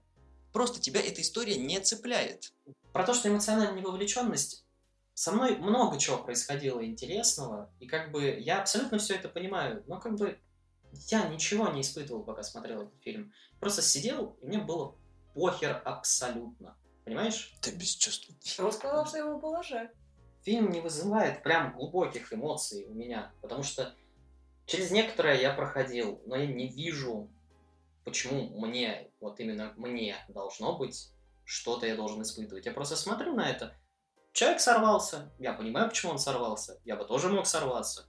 Просто 0.53 0.81
тебя 0.81 1.01
эта 1.01 1.21
история 1.21 1.57
не 1.57 1.79
цепляет. 1.79 2.51
Про 2.93 3.05
то, 3.05 3.13
что 3.13 3.29
эмоциональная 3.29 3.79
невовлеченность, 3.79 4.65
со 5.13 5.31
мной 5.31 5.57
много 5.57 5.99
чего 5.99 6.17
происходило 6.17 6.83
интересного, 6.83 7.71
и 7.79 7.87
как 7.87 8.11
бы 8.11 8.23
я 8.39 8.59
абсолютно 8.59 8.97
все 8.97 9.15
это 9.15 9.29
понимаю, 9.29 9.83
но 9.87 9.99
как 9.99 10.15
бы 10.15 10.39
я 11.09 11.27
ничего 11.27 11.69
не 11.69 11.81
испытывал, 11.81 12.23
пока 12.23 12.43
смотрел 12.43 12.83
этот 12.83 13.01
фильм. 13.01 13.31
Просто 13.59 13.81
сидел, 13.81 14.37
и 14.41 14.47
мне 14.47 14.57
было 14.57 14.95
похер 15.33 15.81
абсолютно. 15.85 16.75
Понимаешь? 17.05 17.53
Ты 17.61 17.71
бесчувственный. 17.71 18.39
Он 18.59 18.71
сказал, 18.71 19.05
что 19.05 19.17
ему 19.17 19.39
было 19.39 19.63
жаль. 19.63 19.91
Фильм 20.43 20.71
не 20.71 20.81
вызывает 20.81 21.43
прям 21.43 21.73
глубоких 21.73 22.33
эмоций 22.33 22.85
у 22.85 22.93
меня, 22.93 23.31
потому 23.41 23.63
что 23.63 23.93
через 24.71 24.89
некоторое 24.89 25.39
я 25.41 25.53
проходил, 25.53 26.21
но 26.25 26.37
я 26.37 26.47
не 26.47 26.69
вижу, 26.69 27.29
почему 28.05 28.47
мне, 28.65 29.11
вот 29.19 29.39
именно 29.41 29.73
мне 29.75 30.15
должно 30.29 30.77
быть, 30.77 31.11
что-то 31.43 31.85
я 31.85 31.95
должен 31.95 32.21
испытывать. 32.21 32.65
Я 32.65 32.71
просто 32.71 32.95
смотрю 32.95 33.35
на 33.35 33.49
это. 33.49 33.75
Человек 34.31 34.61
сорвался. 34.61 35.33
Я 35.39 35.51
понимаю, 35.51 35.89
почему 35.89 36.13
он 36.13 36.19
сорвался. 36.19 36.79
Я 36.85 36.95
бы 36.95 37.03
тоже 37.03 37.27
мог 37.27 37.45
сорваться. 37.45 38.05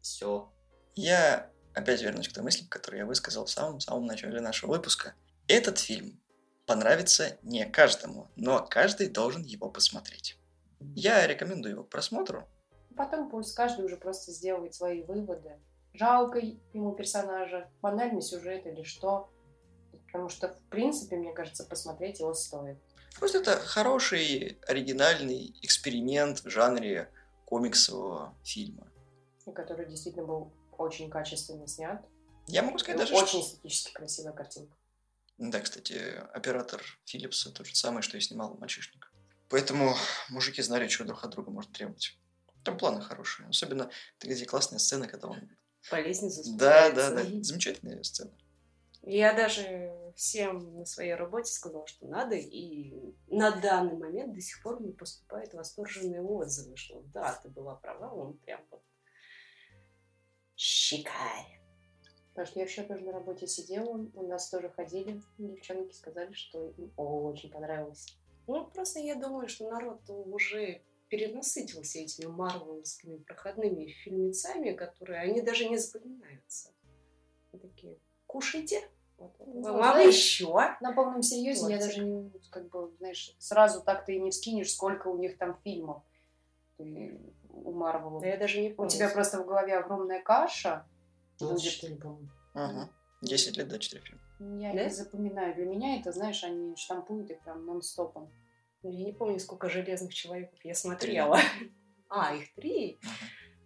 Все. 0.00 0.50
Я 0.94 1.50
опять 1.74 2.00
вернусь 2.00 2.28
к 2.28 2.32
той 2.32 2.42
мысли, 2.42 2.66
которую 2.66 3.00
я 3.00 3.06
высказал 3.06 3.44
в 3.44 3.50
самом-самом 3.50 4.06
начале 4.06 4.40
нашего 4.40 4.70
выпуска. 4.70 5.14
Этот 5.48 5.78
фильм 5.78 6.18
понравится 6.64 7.36
не 7.42 7.66
каждому, 7.66 8.30
но 8.36 8.66
каждый 8.66 9.08
должен 9.08 9.42
его 9.42 9.68
посмотреть. 9.68 10.38
Я 10.80 11.26
рекомендую 11.26 11.74
его 11.74 11.84
к 11.84 11.90
просмотру. 11.90 12.48
Потом 12.96 13.28
пусть 13.28 13.54
каждый 13.54 13.84
уже 13.84 13.98
просто 13.98 14.32
сделает 14.32 14.74
свои 14.74 15.02
выводы. 15.02 15.60
Жалко 15.98 16.38
ему 16.38 16.94
персонажа, 16.94 17.70
банальный 17.80 18.20
сюжет 18.20 18.66
или 18.66 18.82
что. 18.82 19.30
Потому 20.06 20.28
что, 20.28 20.48
в 20.48 20.60
принципе, 20.68 21.16
мне 21.16 21.32
кажется, 21.32 21.64
посмотреть 21.64 22.20
его 22.20 22.34
стоит. 22.34 22.78
Просто 23.18 23.38
это 23.38 23.56
хороший, 23.56 24.58
оригинальный 24.66 25.54
эксперимент 25.62 26.40
в 26.40 26.50
жанре 26.50 27.10
комиксового 27.46 28.34
фильма. 28.44 28.86
И 29.46 29.52
который 29.52 29.86
действительно 29.88 30.26
был 30.26 30.52
очень 30.76 31.08
качественно 31.08 31.66
снят. 31.66 32.04
Я 32.46 32.62
могу 32.62 32.78
сказать 32.78 33.00
даже, 33.00 33.14
очень 33.14 33.40
что... 33.40 33.40
эстетически 33.40 33.92
красивая 33.94 34.32
картинка. 34.32 34.76
Да, 35.38 35.60
кстати, 35.60 35.98
оператор 36.32 36.82
Филлипса 37.06 37.52
тот 37.52 37.66
же 37.66 37.74
самый, 37.74 38.02
что 38.02 38.16
и 38.18 38.20
снимал 38.20 38.54
«Мальчишник». 38.58 39.12
Поэтому 39.48 39.94
мужики 40.28 40.60
знали, 40.60 40.88
что 40.88 41.04
друг 41.04 41.24
от 41.24 41.30
друга 41.30 41.50
можно 41.50 41.72
требовать. 41.72 42.18
Там 42.64 42.76
планы 42.76 43.00
хорошие. 43.00 43.48
Особенно 43.48 43.90
где 44.20 44.44
классная 44.44 44.78
сцена, 44.78 45.08
когда 45.08 45.28
он... 45.28 45.50
По 45.90 46.00
лестнице 46.00 46.42
Да, 46.56 46.90
да, 46.90 47.10
да. 47.10 47.22
Замечательная 47.42 48.02
сцена. 48.02 48.30
Я 49.02 49.34
даже 49.34 49.92
всем 50.16 50.78
на 50.78 50.84
своей 50.84 51.14
работе 51.14 51.52
сказала, 51.52 51.86
что 51.86 52.08
надо, 52.08 52.34
и 52.34 53.14
на 53.28 53.52
данный 53.52 53.96
момент 53.96 54.34
до 54.34 54.40
сих 54.40 54.60
пор 54.62 54.80
мне 54.80 54.92
поступают 54.92 55.54
восторженные 55.54 56.22
отзывы, 56.22 56.76
что 56.76 57.02
да, 57.14 57.38
ты 57.40 57.48
была 57.48 57.76
права, 57.76 58.12
он 58.12 58.36
прям 58.38 58.60
вот 58.70 58.82
шикарен. 60.56 61.60
Потому 62.30 62.46
что 62.48 62.58
я 62.58 62.64
еще 62.66 62.82
тоже 62.82 63.04
на 63.04 63.12
работе 63.12 63.46
сидела, 63.46 63.88
у 63.88 64.26
нас 64.26 64.50
тоже 64.50 64.70
ходили, 64.70 65.22
девчонки 65.38 65.94
сказали, 65.94 66.32
что 66.32 66.70
им 66.70 66.92
очень 66.96 67.50
понравилось. 67.50 68.18
Ну, 68.46 68.66
просто 68.66 68.98
я 68.98 69.14
думаю, 69.14 69.48
что 69.48 69.70
народ 69.70 70.00
уже 70.08 70.82
перенасытился 71.08 71.98
этими 71.98 72.26
марвеловскими 72.26 73.16
проходными 73.18 73.86
фильмецами, 73.88 74.72
которые 74.72 75.20
они 75.20 75.40
даже 75.40 75.68
не 75.68 75.76
запоминаются. 75.78 76.70
Они 77.52 77.60
такие, 77.62 77.98
кушайте, 78.26 78.80
потом 79.16 79.48
Ну, 79.60 79.62
вам 79.72 79.76
знаешь, 79.94 80.14
еще. 80.14 80.52
На 80.80 80.92
полном 80.92 81.22
серьезе 81.22 81.62
я 81.72 81.78
Тортик. 81.78 81.86
даже 81.86 82.04
не, 82.04 82.30
как 82.50 82.68
бы, 82.70 82.92
знаешь, 82.98 83.34
сразу 83.38 83.82
так 83.82 84.04
ты 84.04 84.16
и 84.16 84.20
не 84.20 84.30
вскинешь, 84.30 84.72
сколько 84.72 85.08
у 85.08 85.16
них 85.18 85.38
там 85.38 85.58
фильмов. 85.62 86.02
Ты 86.76 87.18
у 87.50 87.72
Марвела. 87.72 88.20
Да 88.20 88.26
я 88.26 88.36
даже 88.36 88.60
не 88.60 88.72
У 88.72 88.74
помню. 88.76 88.90
тебя 88.90 89.08
просто 89.08 89.42
в 89.42 89.46
голове 89.46 89.76
огромная 89.78 90.22
каша. 90.22 90.86
будет. 91.38 91.50
24, 91.50 91.96
по-моему. 91.96 92.28
Ага. 92.54 92.90
10 93.22 93.56
лет 93.56 93.68
до 93.68 93.78
4 93.78 94.02
фильма. 94.02 94.20
Я 94.60 94.74
Да? 94.74 94.84
не 94.84 94.90
запоминаю. 94.90 95.54
Для 95.54 95.64
меня 95.64 95.98
это, 95.98 96.12
знаешь, 96.12 96.44
они 96.44 96.76
штампуют 96.76 97.30
их 97.30 97.40
прям 97.40 97.64
нон-стопом. 97.64 98.30
Я 98.90 99.04
не 99.06 99.12
помню, 99.12 99.38
сколько 99.40 99.68
железных 99.68 100.14
человеков 100.14 100.58
я 100.64 100.74
смотрела. 100.74 101.38
А, 102.08 102.36
их 102.36 102.54
три? 102.54 103.00
Ага. 103.02 103.12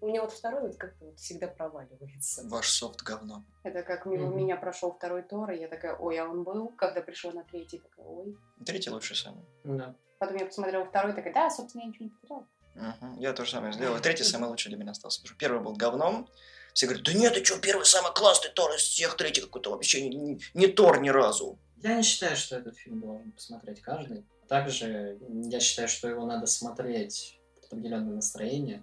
У 0.00 0.06
меня 0.06 0.22
вот 0.22 0.33
второй 0.33 0.62
вот 0.62 0.76
как-то 0.78 1.04
вот 1.04 1.18
всегда 1.18 1.46
проваливается. 1.46 2.42
Ваш 2.48 2.70
софт 2.70 3.02
говно. 3.02 3.44
Это 3.64 3.83
как 3.83 4.06
мимо 4.06 4.28
Мгм. 4.28 4.38
меня 4.38 4.56
прошел 4.56 4.92
второй 4.94 5.22
Тор, 5.22 5.50
и 5.50 5.59
я 5.59 5.68
такая, 5.68 5.94
ой, 5.94 6.16
а 6.18 6.24
он 6.26 6.42
был. 6.42 6.68
Когда 6.70 7.02
пришел 7.02 7.33
на 7.33 7.44
третий, 7.44 7.80
такая, 7.80 8.06
ой. 8.06 8.38
Третий 8.64 8.88
лучший 8.88 9.14
самый. 9.14 9.44
Да. 9.64 9.94
Потом 10.18 10.37
я 10.38 10.46
посмотрела 10.46 10.87
второй, 10.87 11.12
такая, 11.12 11.35
да, 11.35 11.50
собственно, 11.50 11.83
я 11.83 11.88
ничего 11.88 12.04
не 12.06 12.11
потеряла. 12.12 12.46
Мгм. 12.74 13.18
Я 13.18 13.35
тоже 13.35 13.50
самое 13.50 13.74
сделал. 13.74 14.00
Третий 14.00 14.24
самый 14.24 14.48
лучший 14.48 14.70
для 14.70 14.78
меня 14.78 14.92
остался. 14.92 15.20
Потому 15.20 15.35
что 15.37 15.38
первый 15.38 15.62
был 15.62 15.74
говном. 15.74 16.26
Все 16.72 16.87
говорят, 16.87 17.04
да 17.04 17.12
нет, 17.12 17.35
ты 17.35 17.44
что, 17.44 17.59
первый 17.61 17.85
самый 17.85 18.14
классный 18.14 18.50
Тор 18.52 18.70
из 18.72 18.80
всех, 18.80 19.18
третий 19.18 19.42
какой-то 19.42 19.70
вообще 19.72 20.09
не, 20.09 20.16
не- 20.16 20.40
не 20.54 20.66
Тор 20.66 20.98
ни 21.02 21.11
разу. 21.11 21.59
Я 21.83 21.94
не 21.96 22.02
считаю, 22.02 22.37
что 22.37 22.56
этот 22.56 22.78
фильм 22.78 23.00
должен 23.00 23.33
посмотреть 23.33 23.83
каждый. 23.83 24.24
Также 24.51 25.17
я 25.49 25.61
считаю, 25.61 25.87
что 25.87 26.09
его 26.09 26.27
надо 26.27 26.47
смотреть 26.47 27.39
под 27.55 27.67
определенное 27.67 28.17
настроение. 28.17 28.83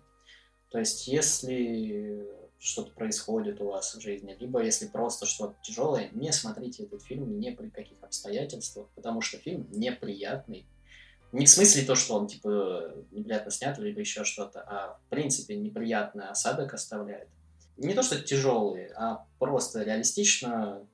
То 0.72 0.80
есть, 0.80 1.10
если 1.10 2.26
что-то 2.58 2.94
происходит 2.94 3.60
у 3.60 3.66
вас 3.66 3.94
в 3.94 4.00
жизни, 4.00 4.34
либо 4.40 4.64
если 4.64 4.88
просто 4.88 5.26
что-то 5.26 5.58
тяжелое, 5.62 6.10
не 6.14 6.32
смотрите 6.32 6.84
этот 6.84 7.04
фильм 7.04 7.38
ни 7.38 7.50
при 7.50 7.68
каких 7.70 8.02
обстоятельствах, 8.02 8.88
потому 8.96 9.20
что 9.20 9.40
фильм 9.40 9.68
неприятный. 9.70 10.66
Не 11.34 11.46
в 11.46 11.50
смысле 11.50 11.84
то, 11.84 11.96
что 11.96 12.16
он 12.16 12.28
типа 12.28 12.94
неприятно 13.12 13.52
снят, 13.52 13.78
либо 13.78 14.00
еще 14.00 14.24
что-то, 14.24 14.62
а 14.62 14.98
в 15.06 15.10
принципе 15.10 15.58
неприятный 15.58 16.30
осадок 16.30 16.74
оставляет. 16.74 17.28
Не 17.76 17.94
то, 17.94 18.04
что 18.04 18.18
тяжелые, 18.22 18.94
а 18.96 19.26
просто 19.38 19.84
реалистично 19.84 20.88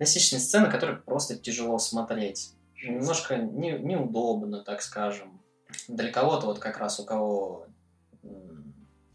реалистичные 0.00 0.40
сцены, 0.40 0.72
которые 0.72 0.98
просто 0.98 1.36
тяжело 1.36 1.78
смотреть. 1.78 2.55
Немножко 2.92 3.36
не- 3.36 3.78
неудобно, 3.78 4.62
так 4.62 4.82
скажем. 4.82 5.40
для 5.88 6.12
кого-то, 6.12 6.46
вот 6.46 6.60
как 6.60 6.78
раз 6.78 7.00
у 7.00 7.04
кого, 7.04 7.66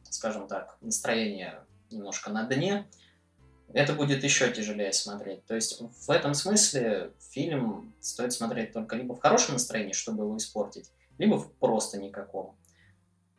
скажем 0.04 0.48
так, 0.48 0.78
настроение 0.82 1.64
немножко 1.90 2.30
на 2.30 2.44
дне, 2.44 2.88
это 3.74 3.94
будет 3.94 4.24
еще 4.24 4.52
тяжелее 4.52 4.94
смотреть. 4.94 5.46
То 5.46 5.56
есть 5.56 5.82
в 5.82 6.12
этом 6.12 6.34
смысле 6.34 7.14
фильм 7.20 7.94
стоит 8.02 8.34
смотреть 8.34 8.74
только 8.74 8.96
либо 8.96 9.16
в 9.16 9.22
хорошем 9.22 9.54
настроении, 9.54 9.94
чтобы 9.94 10.24
его 10.26 10.38
испортить, 10.38 10.92
либо 11.18 11.36
в 11.36 11.52
просто 11.54 12.00
никаком. 12.00 12.56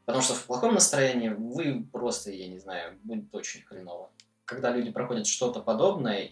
Потому 0.05 0.23
что 0.23 0.35
в 0.35 0.47
плохом 0.47 0.75
настроении 0.75 1.29
вы 1.29 1.87
просто, 1.93 2.31
я 2.33 2.49
не 2.49 2.59
знаю, 2.59 2.99
будет 3.05 3.33
очень 3.35 3.63
хреново. 3.63 4.11
Когда 4.45 4.71
люди 4.71 4.91
проходят 4.91 5.27
что-то 5.27 5.61
подобное, 5.61 6.31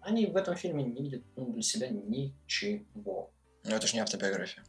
они 0.00 0.26
в 0.26 0.36
этом 0.36 0.56
фильме 0.56 0.84
не 0.84 1.02
видят 1.02 1.22
ну, 1.36 1.52
для 1.52 1.62
себя 1.62 1.88
ничего. 1.88 3.30
Ну, 3.64 3.76
это 3.76 3.86
же 3.86 3.94
не 3.94 4.00
автобиография. 4.00 4.64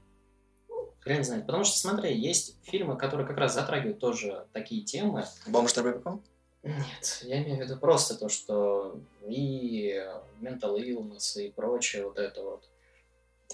Хрен 1.02 1.24
знает. 1.24 1.46
Потому 1.46 1.64
что, 1.64 1.80
смотри, 1.80 2.16
есть 2.16 2.58
фильмы, 2.64 2.98
которые 2.98 3.28
как 3.28 3.38
раз 3.38 3.54
затрагивают 3.54 4.00
тоже 4.00 4.46
такие 4.54 4.84
темы. 4.84 5.26
Бомж 5.48 5.74
Торбеком? 5.74 6.24
Нет, 6.64 7.22
я 7.24 7.42
имею 7.42 7.58
в 7.58 7.62
виду 7.62 7.78
просто 7.78 8.16
то, 8.16 8.30
что 8.30 9.00
и 9.28 9.96
mental 10.42 10.78
illness 10.78 11.42
и 11.42 11.50
прочее 11.50 12.06
вот 12.06 12.20
это 12.20 12.44
вот. 12.44 12.70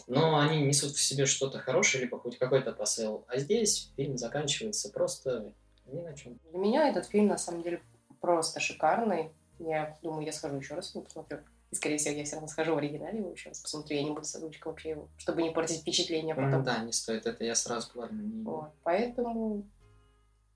Но 0.07 0.37
они 0.37 0.61
несут 0.61 0.91
в 0.91 1.01
себе 1.01 1.25
что-то 1.25 1.59
хорошее, 1.59 2.03
либо 2.03 2.19
хоть 2.19 2.37
какой-то 2.37 2.73
посыл. 2.73 3.23
А 3.27 3.37
здесь 3.37 3.91
фильм 3.95 4.17
заканчивается 4.17 4.89
просто 4.91 5.53
ни 5.85 6.01
на 6.01 6.13
чем. 6.15 6.37
Для 6.51 6.59
меня 6.59 6.89
этот 6.89 7.07
фильм, 7.07 7.27
на 7.27 7.37
самом 7.37 7.63
деле, 7.63 7.81
просто 8.19 8.59
шикарный. 8.59 9.31
Я 9.59 9.97
думаю, 10.03 10.25
я 10.25 10.33
схожу 10.33 10.57
еще 10.57 10.75
раз 10.75 10.93
его 10.93 11.03
посмотрю. 11.03 11.39
И, 11.71 11.75
скорее 11.75 11.97
всего, 11.97 12.15
я 12.15 12.23
все 12.23 12.35
равно 12.35 12.47
схожу 12.47 12.75
в 12.75 12.77
оригинале 12.77 13.19
его 13.19 13.31
еще 13.31 13.49
раз 13.49 13.59
посмотрю. 13.59 13.97
Я 13.97 14.03
не 14.03 14.11
буду 14.11 14.23
с 14.23 14.35
озвучкой 14.35 14.71
вообще 14.71 14.89
его, 14.91 15.09
чтобы 15.17 15.41
не 15.43 15.51
портить 15.51 15.81
впечатление 15.81 16.33
потом. 16.33 16.63
Да, 16.63 16.79
не 16.79 16.93
стоит. 16.93 17.25
Это 17.25 17.43
я 17.43 17.55
сразу 17.55 17.91
говорю. 17.93 18.13
Не... 18.13 18.43
Вот. 18.43 18.71
Поэтому 18.83 19.65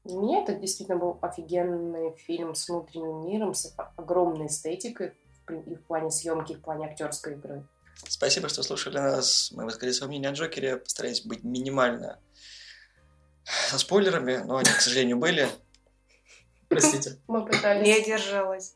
для 0.05 0.15
меня 0.15 0.43
это 0.43 0.55
действительно 0.55 0.97
был 0.97 1.19
офигенный 1.21 2.15
фильм 2.15 2.55
с 2.55 2.69
внутренним 2.69 3.25
миром, 3.25 3.53
с 3.53 3.73
огромной 3.97 4.47
эстетикой 4.47 5.13
и 5.49 5.75
в 5.75 5.83
плане 5.85 6.11
съемки, 6.11 6.53
и 6.53 6.55
в 6.55 6.61
плане 6.61 6.87
актерской 6.87 7.33
игры. 7.33 7.67
Спасибо, 8.07 8.47
что 8.49 8.63
слушали 8.63 8.97
нас. 8.97 9.51
Мы 9.51 9.65
высказали 9.65 9.91
свое 9.91 10.09
мнение 10.09 10.29
о 10.29 10.33
Джокере, 10.33 10.77
постарались 10.77 11.25
быть 11.25 11.43
минимально 11.43 12.19
со 13.43 13.77
спойлерами, 13.77 14.37
но 14.37 14.57
они, 14.57 14.69
к 14.69 14.81
сожалению, 14.81 15.17
были. 15.17 15.49
Простите. 16.69 17.17
Мы 17.27 17.45
пытались. 17.45 17.85
Не 17.85 18.03
держалась. 18.03 18.75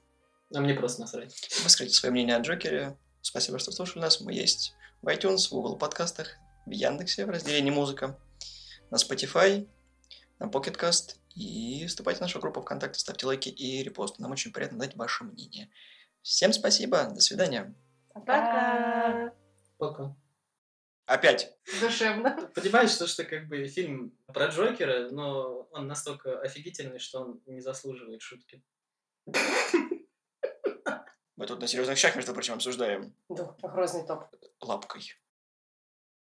А 0.53 0.59
мне 0.59 0.73
просто 0.73 1.01
насрать. 1.01 1.35
Выскажите 1.63 1.95
свое 1.95 2.11
мнение 2.11 2.35
о 2.35 2.39
Джокере. 2.39 2.97
Спасибо, 3.21 3.59
что 3.59 3.71
слушали 3.71 4.01
нас. 4.01 4.21
Мы 4.21 4.33
есть 4.33 4.75
в 5.01 5.07
iTunes, 5.07 5.47
в 5.47 5.51
Google 5.51 5.77
подкастах, 5.77 6.37
в 6.65 6.71
Яндексе 6.71 7.25
в 7.25 7.29
разделе 7.29 7.61
«Не 7.61 7.71
музыка», 7.71 8.19
на 8.91 8.95
Spotify, 8.95 9.67
на 10.39 10.45
Pocket 10.45 10.77
Cast 10.77 11.15
и 11.35 11.85
вступайте 11.87 12.19
в 12.19 12.21
нашу 12.21 12.39
группу 12.39 12.61
ВКонтакте, 12.61 12.99
ставьте 12.99 13.25
лайки 13.25 13.49
и 13.49 13.83
репосты. 13.83 14.21
Нам 14.21 14.31
очень 14.31 14.53
приятно 14.53 14.79
дать 14.79 14.95
ваше 14.95 15.23
мнение. 15.23 15.69
Всем 16.21 16.53
спасибо, 16.53 17.05
до 17.05 17.19
свидания. 17.21 17.75
Пока. 18.13 19.33
Пока. 19.77 20.15
Опять. 21.05 21.55
Душевно. 21.81 22.49
Понимаешь, 22.55 22.91
что, 22.91 23.05
что 23.05 23.25
как 23.25 23.47
бы 23.47 23.67
фильм 23.67 24.17
про 24.27 24.47
Джокера, 24.47 25.09
но 25.11 25.67
он 25.71 25.87
настолько 25.87 26.39
офигительный, 26.39 26.99
что 26.99 27.21
он 27.21 27.41
не 27.45 27.61
заслуживает 27.61 28.21
шутки. 28.21 28.63
Мы 31.37 31.47
тут 31.47 31.59
на 31.59 31.67
серьезных 31.67 31.97
щах, 31.97 32.15
между 32.15 32.33
прочим, 32.33 32.53
обсуждаем. 32.53 33.13
Да, 33.29 33.55
грозный 33.61 34.05
топ. 34.05 34.25
Лапкой. 34.61 35.15